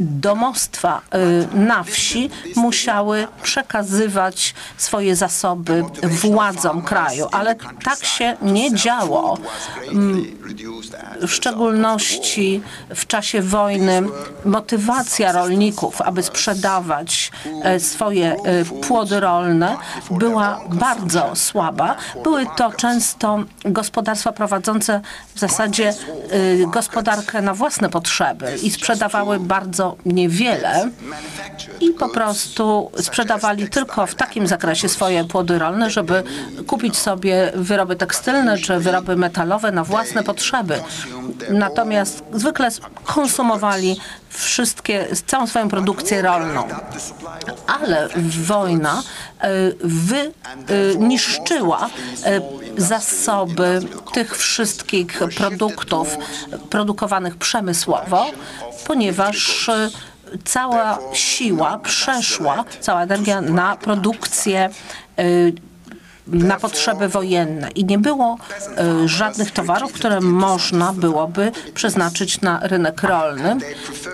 domostwa 0.00 1.00
y, 1.54 1.56
na 1.56 1.84
wsi 1.84 2.30
musiały 2.56 3.26
przekazywać 3.42 4.54
swoje 4.76 5.16
zasoby 5.16 5.84
władzom 6.02 6.82
kraju, 6.82 7.26
ale 7.32 7.54
tak 7.84 8.04
się 8.04 8.36
nie 8.42 8.74
działo. 8.74 9.38
Mm, 9.92 10.38
w 11.22 11.30
szczególności 11.30 12.62
w 12.94 13.06
czasie 13.06 13.42
wojny 13.42 14.02
motywacja 14.44 15.32
rolników, 15.32 16.02
aby 16.02 16.22
sprzedawać 16.22 17.30
e, 17.62 17.80
swoje 17.80 18.32
e, 18.32 18.64
płody 18.64 19.20
rolne 19.20 19.76
była 20.10 20.60
bardzo 20.68 21.36
słaba. 21.36 21.96
Były 22.24 22.46
to 22.56 22.72
często 22.72 23.44
gospodarstwa 23.64 24.32
prowadzące 24.32 25.00
w 25.34 25.38
zasadzie 25.38 25.88
e, 25.88 25.94
gospodarkę 26.66 27.42
na 27.42 27.54
własne 27.54 27.88
potrzeby 27.88 28.56
i 28.62 28.70
sprzedawały 28.70 29.40
bardzo 29.40 29.87
niewiele 30.06 30.90
i 31.80 31.90
po 31.90 32.08
prostu 32.08 32.90
sprzedawali 32.96 33.68
tylko 33.68 34.06
w 34.06 34.14
takim 34.14 34.46
zakresie 34.46 34.88
swoje 34.88 35.24
płody 35.24 35.58
rolne, 35.58 35.90
żeby 35.90 36.22
kupić 36.66 36.98
sobie 36.98 37.52
wyroby 37.54 37.96
tekstylne 37.96 38.58
czy 38.58 38.78
wyroby 38.78 39.16
metalowe 39.16 39.72
na 39.72 39.84
własne 39.84 40.22
potrzeby. 40.22 40.80
Natomiast 41.50 42.24
zwykle 42.32 42.68
konsumowali 43.04 43.96
wszystkie, 44.30 45.06
całą 45.26 45.46
swoją 45.46 45.68
produkcję 45.68 46.22
rolną. 46.22 46.68
Ale 47.66 48.08
wojna 48.44 49.02
wyniszczyła 50.66 51.90
zasoby 52.76 53.80
tych 54.12 54.36
wszystkich 54.36 55.20
produktów 55.36 56.16
produkowanych 56.70 57.36
przemysłowo, 57.36 58.26
ponieważ 58.86 59.70
cała 60.44 60.98
siła 61.12 61.78
przeszła, 61.78 62.64
cała 62.80 63.02
energia 63.02 63.40
na 63.40 63.76
produkcję 63.76 64.70
na 66.32 66.56
potrzeby 66.56 67.08
wojenne. 67.08 67.70
I 67.70 67.84
nie 67.84 67.98
było 67.98 68.38
y, 69.04 69.08
żadnych 69.08 69.50
towarów, 69.50 69.92
które 69.92 70.20
można 70.20 70.92
byłoby 70.92 71.52
przeznaczyć 71.74 72.40
na 72.40 72.60
rynek 72.62 73.02
rolny. 73.02 73.56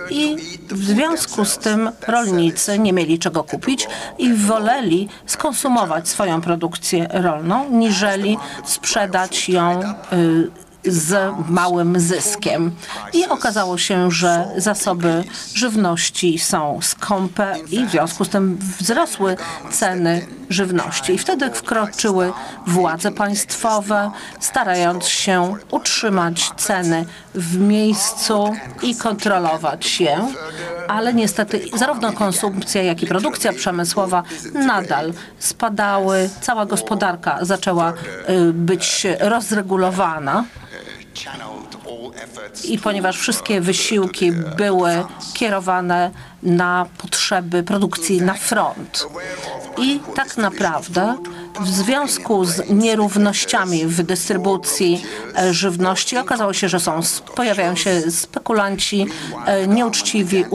I 0.09 0.35
w 0.69 0.83
związku 0.83 1.45
z 1.45 1.57
tym 1.57 1.91
rolnicy 2.07 2.79
nie 2.79 2.93
mieli 2.93 3.19
czego 3.19 3.43
kupić 3.43 3.87
i 4.17 4.33
woleli 4.33 5.09
skonsumować 5.25 6.07
swoją 6.07 6.41
produkcję 6.41 7.07
rolną, 7.11 7.69
niżeli 7.71 8.37
sprzedać 8.65 9.49
ją 9.49 9.81
y, 10.13 10.64
z 10.87 11.33
małym 11.49 11.99
zyskiem. 11.99 12.71
I 13.13 13.25
okazało 13.25 13.77
się, 13.77 14.11
że 14.11 14.47
zasoby 14.57 15.23
żywności 15.53 16.39
są 16.39 16.79
skąpe 16.81 17.55
i 17.71 17.85
w 17.85 17.91
związku 17.91 18.25
z 18.25 18.29
tym 18.29 18.57
wzrosły 18.79 19.37
ceny 19.71 20.27
żywności. 20.49 21.13
I 21.13 21.17
wtedy 21.17 21.49
wkroczyły 21.51 22.33
władze 22.67 23.11
państwowe, 23.11 24.11
starając 24.39 25.07
się 25.07 25.55
utrzymać 25.71 26.51
ceny 26.57 27.05
w 27.35 27.57
miejscu 27.57 28.53
i 28.81 28.95
kontrolować 28.95 30.01
je. 30.01 30.27
Ale 30.87 31.13
niestety 31.13 31.61
zarówno 31.73 32.13
konsumpcja, 32.13 32.83
jak 32.83 33.03
i 33.03 33.07
produkcja 33.07 33.53
przemysłowa 33.53 34.23
nadal 34.53 35.13
spadały. 35.39 36.29
Cała 36.41 36.65
gospodarka 36.65 37.37
zaczęła 37.41 37.93
y, 38.29 38.53
być 38.53 39.07
rozregulowana. 39.19 40.43
I 42.63 42.79
ponieważ 42.79 43.19
wszystkie 43.19 43.61
wysiłki 43.61 44.31
były 44.31 45.03
kierowane 45.33 46.11
na 46.43 46.85
potrzeby 46.97 47.63
produkcji 47.63 48.21
na 48.21 48.33
front. 48.33 49.07
I 49.77 49.99
tak 50.15 50.37
naprawdę 50.37 51.15
w 51.59 51.67
związku 51.67 52.45
z 52.45 52.69
nierównościami 52.69 53.85
w 53.85 54.03
dystrybucji 54.03 55.05
e, 55.37 55.53
żywności 55.53 56.17
okazało 56.17 56.53
się, 56.53 56.69
że 56.69 56.79
są, 56.79 56.99
pojawiają 57.35 57.75
się 57.75 58.11
spekulanci, 58.11 59.05
e, 59.45 59.67
nieuczciwi 59.67 60.45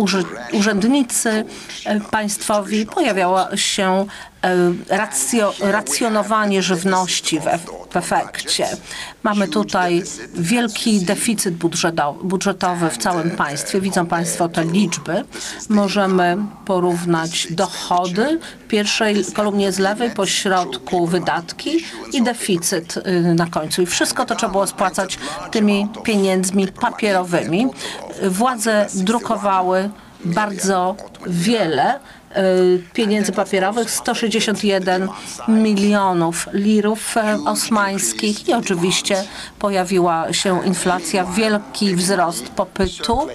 urzędnicy 0.52 1.44
e, 1.84 2.00
państwowi, 2.00 2.86
pojawiała 2.86 3.56
się 3.56 4.06
racjo, 4.88 5.54
racjonowanie 5.60 6.62
żywności 6.62 7.40
w, 7.40 7.44
w 7.90 7.96
efekcie. 7.96 8.66
Mamy 9.22 9.48
tutaj 9.48 10.02
wielki 10.34 11.00
deficyt 11.00 11.54
budżetowy 12.22 12.90
w 12.90 12.98
całym 12.98 13.30
państwie. 13.30 13.80
Widzą 13.80 14.06
Państwo 14.06 14.48
te 14.48 14.64
liczby 14.64 15.24
możemy 15.68 16.36
porównać 16.64 17.46
dochody 17.50 18.38
w 18.64 18.68
pierwszej 18.68 19.24
kolumnie 19.34 19.72
z 19.72 19.78
lewej, 19.78 20.10
po 20.10 20.26
środku 20.26 21.06
wydatki 21.06 21.84
i 22.12 22.22
deficyt 22.22 22.96
y, 22.96 23.34
na 23.34 23.46
końcu. 23.46 23.82
I 23.82 23.86
wszystko 23.86 24.24
to 24.24 24.34
trzeba 24.34 24.52
było 24.52 24.66
spłacać 24.66 25.18
tymi 25.50 25.88
pieniędzmi 26.02 26.68
papierowymi. 26.68 27.66
Władze 28.22 28.86
drukowały 28.94 29.90
bardzo 30.24 30.96
wiele 31.26 32.00
pieniędzy 32.92 33.32
papierowych 33.32 33.90
161 33.90 35.08
milionów 35.48 36.48
lirów 36.52 37.16
y, 37.16 37.20
osmańskich. 37.48 38.48
I 38.48 38.54
oczywiście 38.54 39.24
pojawiła 39.58 40.32
się 40.32 40.66
inflacja, 40.66 41.24
wielki 41.24 41.94
wzrost 41.94 42.48
popytu. 42.48 43.28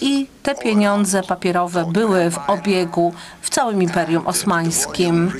I 0.00 0.26
te 0.42 0.54
pieniądze 0.54 1.22
papierowe 1.22 1.84
były 1.92 2.30
w 2.30 2.38
obiegu 2.46 3.14
w 3.40 3.50
całym 3.50 3.82
Imperium 3.82 4.26
Osmańskim. 4.26 5.32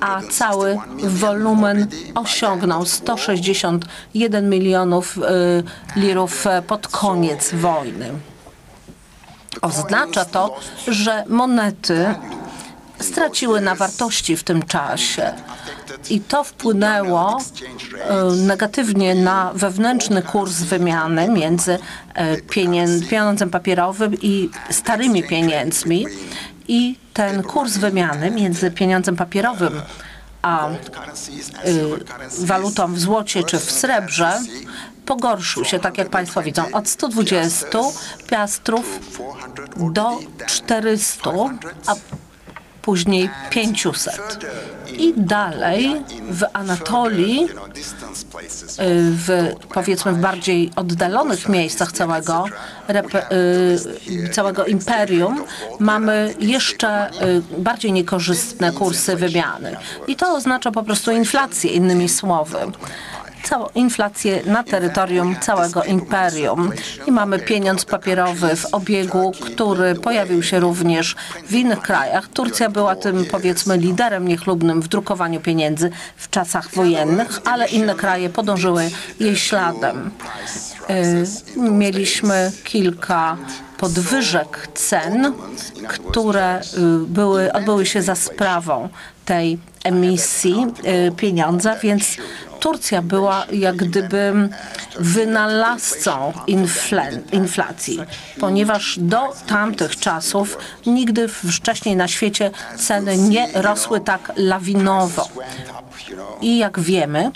A 0.00 0.20
cały 0.30 0.78
wolumen 1.02 1.86
osiągnął 2.14 2.86
161 2.86 4.50
milionów 4.50 5.18
y, 5.18 6.00
lirów 6.00 6.44
pod 6.66 6.88
koniec 6.88 7.54
wojny. 7.54 8.10
Oznacza 9.62 10.24
to, 10.24 10.56
że 10.88 11.24
monety 11.28 12.14
straciły 13.00 13.60
na 13.60 13.74
wartości 13.74 14.36
w 14.36 14.44
tym 14.44 14.62
czasie. 14.62 15.32
I 16.10 16.20
to 16.20 16.44
wpłynęło 16.44 17.38
e, 18.08 18.24
negatywnie 18.24 19.14
na 19.14 19.52
wewnętrzny 19.54 20.22
kurs 20.22 20.52
wymiany 20.52 21.28
między 21.28 21.78
e, 22.14 22.36
pieniądzem 23.10 23.50
papierowym 23.50 24.14
i 24.22 24.50
starymi 24.70 25.22
pieniędzmi. 25.22 26.06
I 26.68 26.96
ten 27.14 27.42
kurs 27.42 27.76
wymiany 27.76 28.30
między 28.30 28.70
pieniądzem 28.70 29.16
papierowym 29.16 29.82
a 30.42 30.68
y, 30.70 32.44
walutą 32.46 32.94
w 32.94 32.98
złocie 32.98 33.44
czy 33.44 33.58
w 33.58 33.70
srebrze 33.70 34.40
pogorszył 35.06 35.64
się, 35.64 35.78
tak 35.78 35.98
jak 35.98 36.08
Państwo 36.08 36.42
widzą, 36.42 36.62
od 36.72 36.88
120 36.88 37.66
piastrów 38.26 39.00
do 39.76 40.18
400, 40.46 41.30
a 41.86 41.94
później 42.88 43.30
500. 43.50 44.46
I 44.98 45.14
dalej 45.16 46.02
w 46.30 46.44
Anatolii, 46.52 47.44
y, 47.44 47.48
w 49.26 49.52
powiedzmy 49.74 50.12
w 50.12 50.18
bardziej 50.18 50.70
oddalonych 50.76 51.48
miejscach 51.48 51.92
całego, 51.92 52.44
y, 54.24 54.28
całego 54.28 54.64
imperium, 54.66 55.44
mamy 55.78 56.34
jeszcze 56.40 57.10
y, 57.10 57.42
bardziej 57.58 57.92
niekorzystne 57.92 58.72
kursy 58.72 59.16
wymiany. 59.16 59.76
I 60.06 60.16
to 60.16 60.34
oznacza 60.34 60.70
po 60.70 60.82
prostu 60.82 61.10
inflację, 61.10 61.70
innymi 61.70 62.08
słowy 62.08 62.58
inflację 63.74 64.42
na 64.46 64.64
terytorium 64.64 65.36
całego 65.40 65.84
imperium. 65.84 66.70
I 67.06 67.12
mamy 67.12 67.38
pieniądz 67.38 67.84
papierowy 67.84 68.56
w 68.56 68.74
obiegu, 68.74 69.32
który 69.40 69.94
pojawił 69.94 70.42
się 70.42 70.60
również 70.60 71.16
w 71.46 71.52
innych 71.52 71.80
krajach. 71.80 72.28
Turcja 72.28 72.70
była 72.70 72.96
tym, 72.96 73.24
powiedzmy, 73.30 73.78
liderem 73.78 74.28
niechlubnym 74.28 74.82
w 74.82 74.88
drukowaniu 74.88 75.40
pieniędzy 75.40 75.90
w 76.16 76.30
czasach 76.30 76.74
wojennych, 76.74 77.40
ale 77.44 77.68
inne 77.68 77.94
kraje 77.94 78.28
podążyły 78.28 78.90
jej 79.20 79.36
śladem. 79.36 80.10
Y, 80.90 81.60
mieliśmy 81.70 82.52
kilka 82.64 83.36
podwyżek 83.78 84.68
cen, 84.74 85.32
które 85.88 86.60
y, 86.60 87.06
były, 87.06 87.52
odbyły 87.52 87.86
się 87.86 88.02
za 88.02 88.14
sprawą 88.14 88.88
tej 89.24 89.58
emisji 89.84 90.66
y, 91.08 91.12
pieniądza, 91.16 91.76
więc 91.76 92.16
Turcja 92.60 93.02
była 93.02 93.46
jak 93.52 93.76
gdyby 93.76 94.48
wynalazcą 95.00 96.32
inflacji, 97.32 97.98
ponieważ 98.40 98.98
do 98.98 99.32
tamtych 99.46 99.96
czasów 99.96 100.58
nigdy 100.86 101.28
wcześniej 101.28 101.96
na 101.96 102.08
świecie 102.08 102.50
ceny 102.76 103.16
nie 103.16 103.48
rosły 103.54 104.00
tak 104.00 104.32
lawinowo. 104.36 105.28
I 106.40 106.58
jak 106.58 106.80
wiemy, 106.80 107.30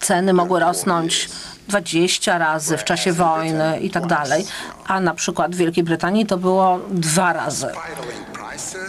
ceny 0.00 0.32
mogły 0.32 0.60
rosnąć 0.60 1.28
20 1.68 2.38
razy 2.38 2.76
w 2.76 2.84
czasie 2.84 3.12
wojny 3.12 3.80
i 3.80 3.90
tak 3.90 4.06
dalej, 4.06 4.46
a 4.86 5.00
na 5.00 5.14
przykład 5.14 5.54
w 5.54 5.58
Wielkiej 5.58 5.84
Brytanii 5.84 6.26
to 6.26 6.36
było 6.36 6.80
dwa 6.90 7.32
razy. 7.32 7.66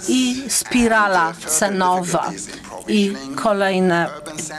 I 0.07 0.43
spirala 0.49 1.33
cenowa 1.47 2.31
i 2.87 3.15
kolejne 3.35 4.09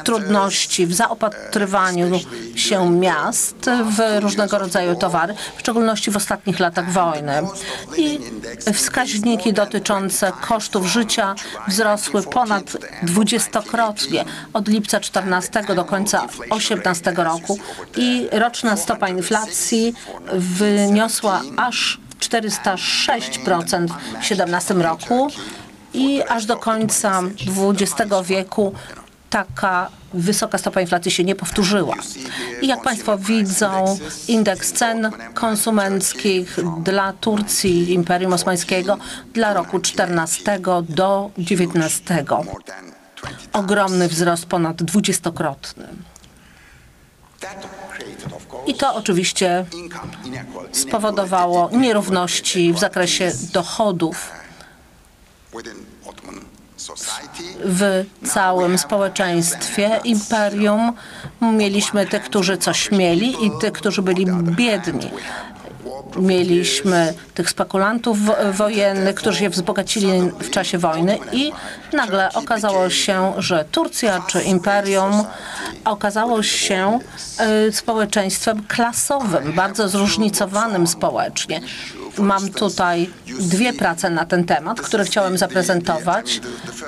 trudności 0.04 0.86
w 0.86 0.94
zaopatrywaniu 0.94 2.20
się 2.54 2.90
miast 2.90 3.70
w 3.96 4.22
różnego 4.22 4.58
rodzaju 4.58 4.96
towary, 4.96 5.34
w 5.56 5.60
szczególności 5.60 6.10
w 6.10 6.16
ostatnich 6.16 6.60
latach 6.60 6.92
wojny. 6.92 7.32
I 7.96 8.18
wskaźniki 8.72 9.52
dotyczące 9.52 10.32
kosztów 10.48 10.86
życia 10.86 11.34
wzrosły 11.68 12.22
ponad 12.22 12.76
dwudziestokrotnie 13.02 14.24
od 14.52 14.68
lipca 14.68 15.00
14 15.00 15.62
do 15.76 15.84
końca 15.84 16.26
18 16.50 17.12
roku 17.16 17.58
i 17.96 18.28
roczna 18.32 18.76
stopa 18.76 19.08
inflacji 19.08 19.94
wyniosła 20.32 21.42
aż 21.56 21.99
406% 22.20 23.86
w 24.20 24.24
17 24.24 24.74
roku 24.74 25.28
i 25.94 26.22
aż 26.22 26.46
do 26.46 26.56
końca 26.56 27.22
XX 27.80 28.12
wieku 28.24 28.74
taka 29.30 29.90
wysoka 30.14 30.58
stopa 30.58 30.80
inflacji 30.80 31.10
się 31.10 31.24
nie 31.24 31.34
powtórzyła. 31.34 31.96
I 32.62 32.66
jak 32.66 32.82
Państwo 32.82 33.18
widzą, 33.18 33.98
indeks 34.28 34.72
cen 34.72 35.10
konsumenckich 35.34 36.56
dla 36.82 37.12
Turcji, 37.12 37.92
Imperium 37.92 38.32
Osmańskiego 38.32 38.98
dla 39.32 39.54
roku 39.54 39.80
14 39.80 40.60
do 40.88 41.30
19. 41.38 42.24
Ogromny 43.52 44.08
wzrost, 44.08 44.46
ponad 44.46 44.82
dwudziestokrotny. 44.82 45.88
I 48.66 48.74
to 48.74 48.94
oczywiście 48.94 49.64
spowodowało 50.72 51.70
nierówności 51.72 52.72
w 52.72 52.78
zakresie 52.78 53.32
dochodów 53.52 54.30
w 57.64 58.04
całym 58.26 58.78
społeczeństwie 58.78 60.00
imperium 60.04 60.92
mieliśmy 61.42 62.06
tych, 62.06 62.22
którzy 62.22 62.58
coś 62.58 62.90
mieli 62.90 63.46
i 63.46 63.50
tych, 63.60 63.72
którzy 63.72 64.02
byli 64.02 64.26
biedni. 64.42 65.10
Mieliśmy 66.16 67.14
tych 67.34 67.50
spekulantów 67.50 68.18
wojennych, 68.52 69.14
którzy 69.14 69.38
się 69.38 69.50
wzbogacili 69.50 70.08
w 70.40 70.50
czasie 70.50 70.78
wojny 70.78 71.18
i 71.32 71.52
nagle 71.92 72.32
okazało 72.32 72.90
się, 72.90 73.32
że 73.38 73.64
Turcja 73.72 74.22
czy 74.28 74.42
imperium 74.42 75.24
okazało 75.84 76.42
się 76.42 76.98
y, 77.68 77.72
społeczeństwem 77.72 78.64
klasowym, 78.68 79.52
bardzo 79.52 79.88
zróżnicowanym 79.88 80.86
społecznie. 80.86 81.60
Mam 82.18 82.48
tutaj 82.48 83.10
dwie 83.40 83.72
prace 83.72 84.10
na 84.10 84.24
ten 84.24 84.44
temat, 84.44 84.80
które 84.80 85.04
chciałem 85.04 85.38
zaprezentować. 85.38 86.40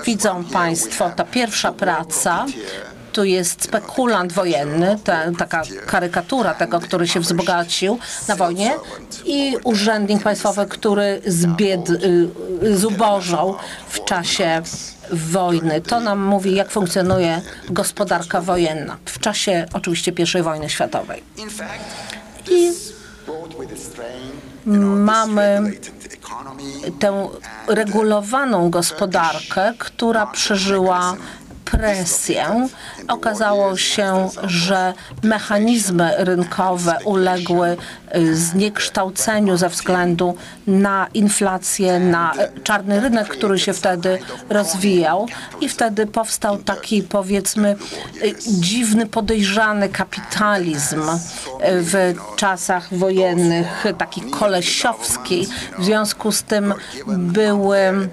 Widzą 0.06 0.44
Państwo, 0.44 1.10
ta 1.16 1.24
pierwsza 1.24 1.72
praca 1.72 2.46
tu 3.12 3.24
jest 3.24 3.64
spekulant 3.64 4.32
wojenny, 4.32 4.98
ta, 5.04 5.32
taka 5.38 5.62
karykatura 5.86 6.54
tego, 6.54 6.80
który 6.80 7.08
się 7.08 7.20
wzbogacił 7.20 7.98
na 8.28 8.36
wojnie 8.36 8.74
i 9.24 9.56
urzędnik 9.64 10.22
państwowy, 10.22 10.66
który 10.66 11.22
zbied, 11.26 11.90
y, 11.90 12.28
zubożał 12.76 13.56
w 13.88 14.04
czasie 14.04 14.62
wojny. 15.12 15.80
To 15.80 16.00
nam 16.00 16.20
mówi, 16.20 16.54
jak 16.54 16.70
funkcjonuje 16.70 17.40
gospodarka 17.68 18.40
wojenna 18.40 18.96
w 19.04 19.18
czasie 19.18 19.66
oczywiście 19.72 20.12
I 20.38 20.42
wojny 20.42 20.70
światowej. 20.70 21.22
I 22.50 22.72
mamy 24.96 25.72
tę 26.98 27.28
regulowaną 27.68 28.70
gospodarkę, 28.70 29.74
która 29.78 30.26
przeżyła 30.26 31.16
presję. 31.64 32.68
Okazało 33.08 33.76
się, 33.76 34.28
że 34.44 34.94
mechanizmy 35.22 36.14
rynkowe 36.18 36.98
uległy 37.04 37.76
y, 38.16 38.36
zniekształceniu 38.36 39.56
ze 39.56 39.68
względu 39.68 40.34
na 40.66 41.06
inflację, 41.14 41.98
na 42.00 42.32
czarny 42.64 43.00
rynek, 43.00 43.28
który 43.28 43.58
się 43.58 43.72
wtedy 43.72 44.18
rozwijał 44.50 45.26
i 45.60 45.68
wtedy 45.68 46.06
powstał 46.06 46.58
taki 46.58 47.02
powiedzmy 47.02 47.76
y, 48.22 48.34
dziwny, 48.48 49.06
podejrzany 49.06 49.88
kapitalizm 49.88 51.00
y, 51.00 51.16
w 51.60 52.14
czasach 52.36 52.94
wojennych, 52.94 53.84
taki 53.98 54.20
kolesiowski. 54.20 55.48
W 55.78 55.84
związku 55.84 56.32
z 56.32 56.42
tym 56.42 56.74
były 57.06 58.08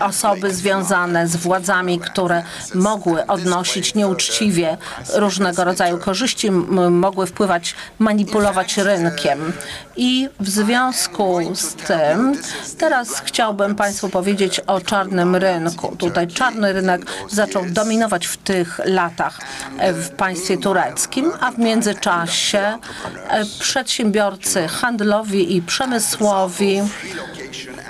osoby 0.00 0.54
związane 0.54 1.28
z 1.28 1.36
władzami, 1.36 1.98
które 1.98 2.42
mogły 2.74 2.89
odnosić 3.28 3.94
nieuczciwie 3.94 4.76
różnego 5.14 5.64
rodzaju 5.64 5.98
korzyści, 5.98 6.50
mogły 6.90 7.26
wpływać, 7.26 7.74
manipulować 7.98 8.76
rynkiem. 8.76 9.52
I 9.96 10.28
w 10.40 10.48
związku 10.48 11.40
z 11.54 11.74
tym 11.74 12.34
teraz 12.78 13.20
chciałbym 13.20 13.74
Państwu 13.74 14.08
powiedzieć 14.08 14.60
o 14.60 14.80
czarnym 14.80 15.36
rynku. 15.36 15.96
Tutaj 15.96 16.28
czarny 16.28 16.72
rynek 16.72 17.06
zaczął 17.28 17.64
dominować 17.66 18.26
w 18.26 18.36
tych 18.36 18.80
latach 18.84 19.40
w 19.92 20.08
państwie 20.08 20.58
tureckim, 20.58 21.32
a 21.40 21.50
w 21.50 21.58
międzyczasie 21.58 22.58
e, 22.58 22.78
przedsiębiorcy 23.60 24.68
handlowi 24.68 25.56
i 25.56 25.62
przemysłowi 25.62 26.80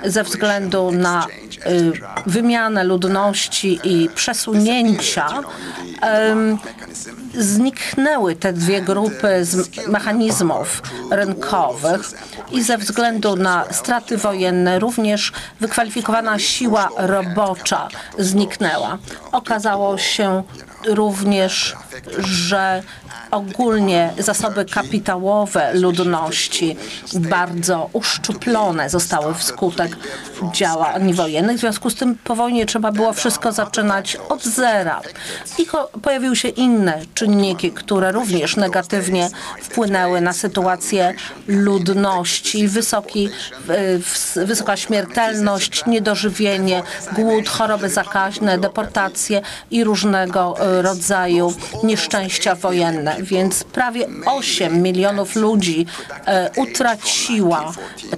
ze 0.05 0.23
względu 0.23 0.91
na 0.91 1.27
y, 1.27 1.91
wymianę 2.25 2.83
ludności 2.83 3.79
i 3.83 4.09
zniknęły 7.33 8.35
te 8.35 8.53
dwie 8.53 8.81
grupy 8.81 9.45
z 9.45 9.87
mechanizmów 9.87 10.81
rynkowych 11.11 12.01
i 12.51 12.63
ze 12.63 12.77
względu 12.77 13.35
na 13.35 13.65
straty 13.71 14.17
wojenne 14.17 14.79
również 14.79 15.31
wykwalifikowana 15.59 16.39
siła 16.39 16.89
robocza 16.97 17.87
zniknęła. 18.17 18.97
Okazało 19.31 19.97
się 19.97 20.43
również, 20.85 21.75
że 22.19 22.83
ogólnie 23.31 24.13
zasoby 24.17 24.65
kapitałowe 24.65 25.73
ludności 25.73 26.77
bardzo 27.13 27.89
uszczuplone 27.93 28.89
zostały 28.89 29.33
wskutek 29.33 29.97
działań 30.53 31.13
wojennych. 31.13 31.57
W 31.57 31.59
związku 31.59 31.89
z 31.89 31.95
tym 31.95 32.17
po 32.23 32.35
wojnie 32.35 32.65
trzeba 32.65 32.91
było 32.91 33.13
wszystko 33.13 33.51
zaczynać 33.51 34.17
od 34.29 34.43
zera. 34.43 35.01
I 35.57 35.65
pojawiły 36.01 36.35
się 36.35 36.47
inne 36.47 37.01
czynniki, 37.13 37.71
które 37.71 38.11
również 38.11 38.55
negatywnie 38.55 39.29
wpłynęły 39.61 40.21
na 40.21 40.33
sytuację 40.33 41.13
ludności. 41.47 42.67
Wysoki, 42.67 43.29
wysoka 44.35 44.77
śmiertelność, 44.77 45.85
niedożywienie, 45.85 46.83
głód, 47.15 47.49
choroby 47.49 47.89
zakaźne, 47.89 48.57
deportacje 48.57 49.41
i 49.71 49.83
różnego 49.83 50.55
e, 50.59 50.81
rodzaju 50.81 51.53
nieszczęścia 51.83 52.55
wojenne 52.55 53.20
więc 53.21 53.63
prawie 53.63 54.07
8 54.25 54.81
milionów 54.81 55.35
ludzi 55.35 55.85
e, 56.25 56.49
utraciła 56.55 57.73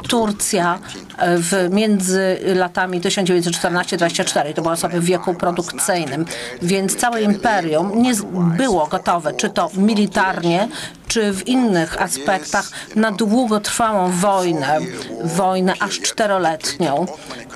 Turcja 0.10 0.80
e, 1.18 1.38
w 1.38 1.70
między 1.72 2.40
latami 2.56 3.02
1914-24. 3.02 4.54
To 4.54 4.62
były 4.62 4.74
osoby 4.74 5.02
w 5.02 5.06
wieku 5.06 5.34
produkcyjnym, 5.34 6.26
więc 6.62 6.96
całe 6.96 7.22
imperium 7.22 8.02
nie 8.02 8.14
było 8.58 8.88
gotowe, 8.88 9.34
czy 9.34 9.50
to 9.50 9.70
militarnie, 9.78 10.68
czy 11.08 11.34
w 11.34 11.48
innych 11.48 12.02
aspektach 12.02 12.72
na 12.96 13.12
długotrwałą 13.12 14.12
wojnę, 14.12 14.80
wojnę 15.24 15.74
aż 15.80 16.00
czteroletnią. 16.00 17.06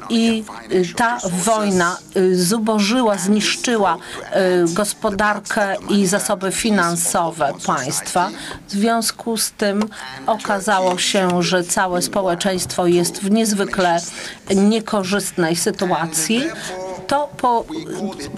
I 0.10 0.44
y, 0.72 0.94
ta 0.96 1.18
wojna 1.32 1.98
y, 2.18 2.44
zubożyła, 2.44 3.18
zniszczyła 3.18 3.98
y, 3.98 4.74
gospodarkę 4.74 5.76
i 5.90 6.08
zasoby 6.08 6.52
finansowe 6.52 7.37
państwa. 7.66 8.30
W 8.68 8.72
związku 8.72 9.38
z 9.38 9.52
tym 9.52 9.90
okazało 10.28 10.98
się, 10.98 11.44
że 11.44 11.64
całe 11.64 12.02
społeczeństwo 12.02 12.88
jest 12.88 13.20
w 13.20 13.32
niezwykle 13.32 14.00
niekorzystnej 14.56 15.56
sytuacji 15.56 16.42
to 17.08 17.30
po, 17.38 17.66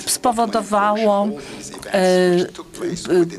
spowodowało 0.08 1.28
e, 1.28 1.92
e, 1.94 2.46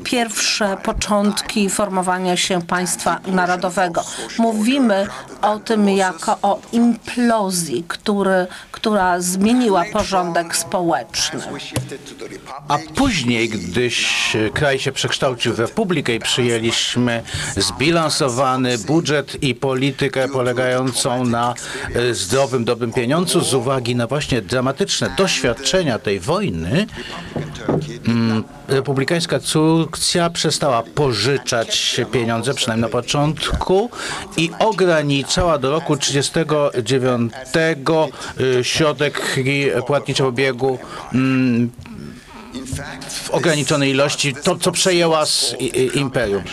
pierwsze 0.03 0.77
początki 0.83 1.69
formowania 1.69 2.37
się 2.37 2.61
państwa 2.61 3.19
narodowego. 3.27 4.03
Mówimy 4.37 5.07
o 5.41 5.59
tym 5.59 5.89
jako 5.89 6.37
o 6.41 6.59
implozji, 6.71 7.83
który, 7.87 8.47
która 8.71 9.21
zmieniła 9.21 9.83
porządek 9.93 10.55
społeczny. 10.55 11.39
A 12.67 12.77
później, 12.95 13.49
gdyś 13.49 14.11
kraj 14.53 14.79
się 14.79 14.91
przekształcił 14.91 15.53
w 15.53 15.59
republikę 15.59 16.15
i 16.15 16.19
przyjęliśmy 16.19 17.23
zbilansowany 17.57 18.77
budżet 18.77 19.43
i 19.43 19.55
politykę 19.55 20.27
polegającą 20.27 21.25
na 21.25 21.53
e, 21.95 22.13
zdrowym, 22.13 22.65
dobrym 22.65 22.93
pieniądzu 22.93 23.41
z 23.41 23.53
uwagi 23.53 23.95
na 23.95 24.07
właśnie 24.07 24.41
dramatyczne 24.41 25.09
doświadczenia 25.21 25.99
tej 25.99 26.19
wojny, 26.19 26.87
mm, 28.07 28.43
republikańska 28.67 29.39
Turcja 29.39 30.29
przestała 30.29 30.83
pożyczać 30.83 32.01
pieniądze, 32.11 32.53
przynajmniej 32.53 32.81
na 32.81 32.89
początku, 32.89 33.89
i 34.37 34.49
ograniczała 34.59 35.57
do 35.57 35.71
roku 35.71 35.97
1939 35.97 38.09
y, 38.39 38.63
środek 38.63 39.39
płatniczego 39.87 40.29
obiegu 40.29 40.79
mm, 41.13 41.71
w 43.09 43.29
ograniczonej 43.29 43.89
ilości, 43.89 44.35
to 44.43 44.55
co 44.55 44.71
przejęła 44.71 45.25
z 45.25 45.55
imperium. 45.93 46.43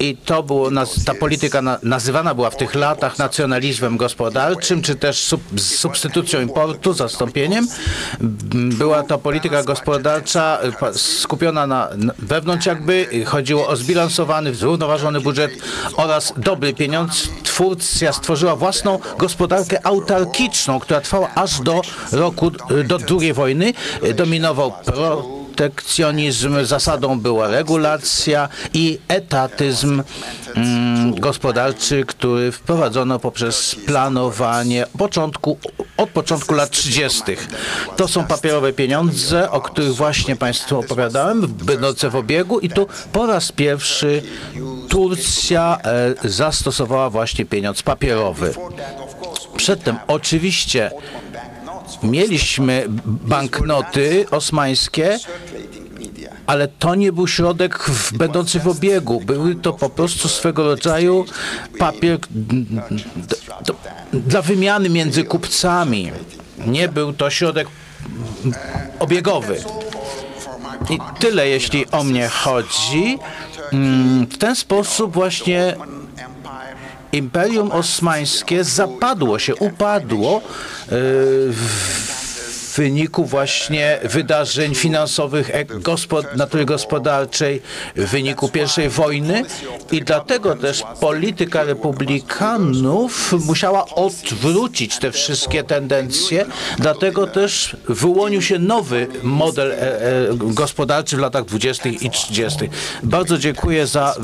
I 0.00 0.16
to 0.16 0.42
było, 0.42 0.70
ta 1.06 1.14
polityka 1.14 1.62
na, 1.62 1.78
nazywana 1.82 2.34
była 2.34 2.50
w 2.50 2.56
tych 2.56 2.74
latach 2.74 3.18
nacjonalizmem 3.18 3.96
gospodarczym, 3.96 4.82
czy 4.82 4.94
też 4.94 5.18
sub, 5.18 5.40
substytucją 5.60 6.40
importu, 6.40 6.92
zastąpieniem. 6.92 7.68
Była 8.54 9.02
to 9.02 9.18
polityka 9.18 9.62
gospodarcza 9.62 10.58
y, 10.94 10.98
skupiona 10.98 11.66
na, 11.66 11.88
wewnątrz 12.18 12.66
jakby, 12.66 13.24
chodziło 13.24 13.68
o 13.68 13.76
zbilansowany, 13.76 14.54
zrównoważony 14.54 15.20
budżet 15.20 15.50
oraz 15.96 16.32
dobry 16.36 16.74
pieniądz. 16.74 17.28
Turcja 17.56 18.12
stworzyła 18.12 18.56
własną 18.56 18.98
gospodarkę 19.18 19.86
autarkiczną, 19.86 20.80
która 20.80 21.00
trwała 21.00 21.34
aż 21.34 21.60
do 21.60 21.82
roku, 22.12 22.50
do 22.84 22.98
II 23.20 23.32
wojny. 23.32 23.72
Y, 24.04 24.14
Dominował 24.14 24.72
pro, 24.84 25.43
protekcjonizm, 25.54 26.64
zasadą 26.64 27.20
była 27.20 27.48
regulacja 27.48 28.48
i 28.72 28.98
etatyzm 29.08 30.02
mm, 30.54 31.14
gospodarczy, 31.14 32.04
który 32.06 32.52
wprowadzono 32.52 33.18
poprzez 33.18 33.76
planowanie 33.86 34.86
początku, 34.98 35.58
od 35.96 36.10
początku 36.10 36.54
lat 36.54 36.70
30. 36.70 37.22
To 37.96 38.08
są 38.08 38.24
papierowe 38.24 38.72
pieniądze, 38.72 39.50
o 39.50 39.60
których 39.60 39.94
właśnie 39.94 40.36
Państwu 40.36 40.78
opowiadałem, 40.78 41.46
będące 41.46 42.10
w 42.10 42.16
obiegu 42.16 42.60
i 42.60 42.68
tu 42.68 42.86
po 43.12 43.26
raz 43.26 43.52
pierwszy 43.52 44.22
Turcja 44.88 45.78
e, 46.24 46.28
zastosowała 46.28 47.10
właśnie 47.10 47.44
pieniądz 47.44 47.82
papierowy. 47.82 48.54
Przedtem 49.56 49.96
oczywiście 50.06 50.90
mieliśmy 52.02 52.84
banknoty 53.06 54.26
osmańskie, 54.30 55.18
ale 56.46 56.68
to 56.68 56.94
nie 56.94 57.12
był 57.12 57.26
środek 57.26 57.78
w, 57.78 58.16
będący 58.16 58.60
w 58.60 58.68
obiegu. 58.68 59.20
Były 59.20 59.54
to 59.54 59.72
po 59.72 59.90
prostu 59.90 60.28
swego 60.28 60.64
rodzaju 60.64 61.24
papier 61.78 62.18
dla 64.12 64.42
wymiany 64.42 64.88
między 64.90 65.24
kupcami. 65.24 66.12
Nie 66.66 66.88
był 66.88 67.12
to 67.12 67.30
środek 67.30 67.68
obiegowy. 68.98 69.62
I 70.90 70.98
tyle, 71.18 71.48
jeśli 71.48 71.90
o 71.90 72.04
mnie 72.04 72.28
chodzi. 72.28 73.18
Mm, 73.72 74.26
W 74.26 74.38
ten 74.38 74.56
sposób 74.56 75.12
właśnie 75.12 75.76
Imperium 77.14 77.72
Osmańskie 77.72 78.64
zapadło 78.64 79.38
się, 79.38 79.54
upadło 79.54 80.36
e, 80.36 80.40
w 80.88 82.74
wyniku 82.76 83.24
właśnie 83.24 83.98
wydarzeń 84.04 84.74
finansowych, 84.74 85.50
gospod- 85.80 86.36
natury 86.36 86.64
gospodarczej, 86.64 87.62
w 87.96 88.10
wyniku 88.10 88.48
pierwszej 88.48 88.88
wojny 88.88 89.44
i 89.92 90.02
dlatego 90.02 90.56
też 90.56 90.82
polityka 91.00 91.64
republikanów 91.64 93.32
musiała 93.46 93.86
odwrócić 93.86 94.98
te 94.98 95.12
wszystkie 95.12 95.64
tendencje, 95.64 96.46
dlatego 96.78 97.26
też 97.26 97.76
wyłonił 97.88 98.42
się 98.42 98.58
nowy 98.58 99.06
model 99.22 99.72
e, 99.72 99.76
e, 99.76 100.02
gospodarczy 100.30 101.16
w 101.16 101.20
latach 101.20 101.44
20. 101.44 101.88
i 101.88 102.10
30. 102.10 102.58
Bardzo 103.02 103.38
dziękuję 103.38 103.86
za 103.86 104.14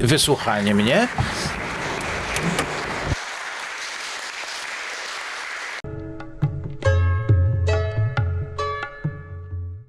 wysłuchanie 0.00 0.74
mnie. 0.74 1.08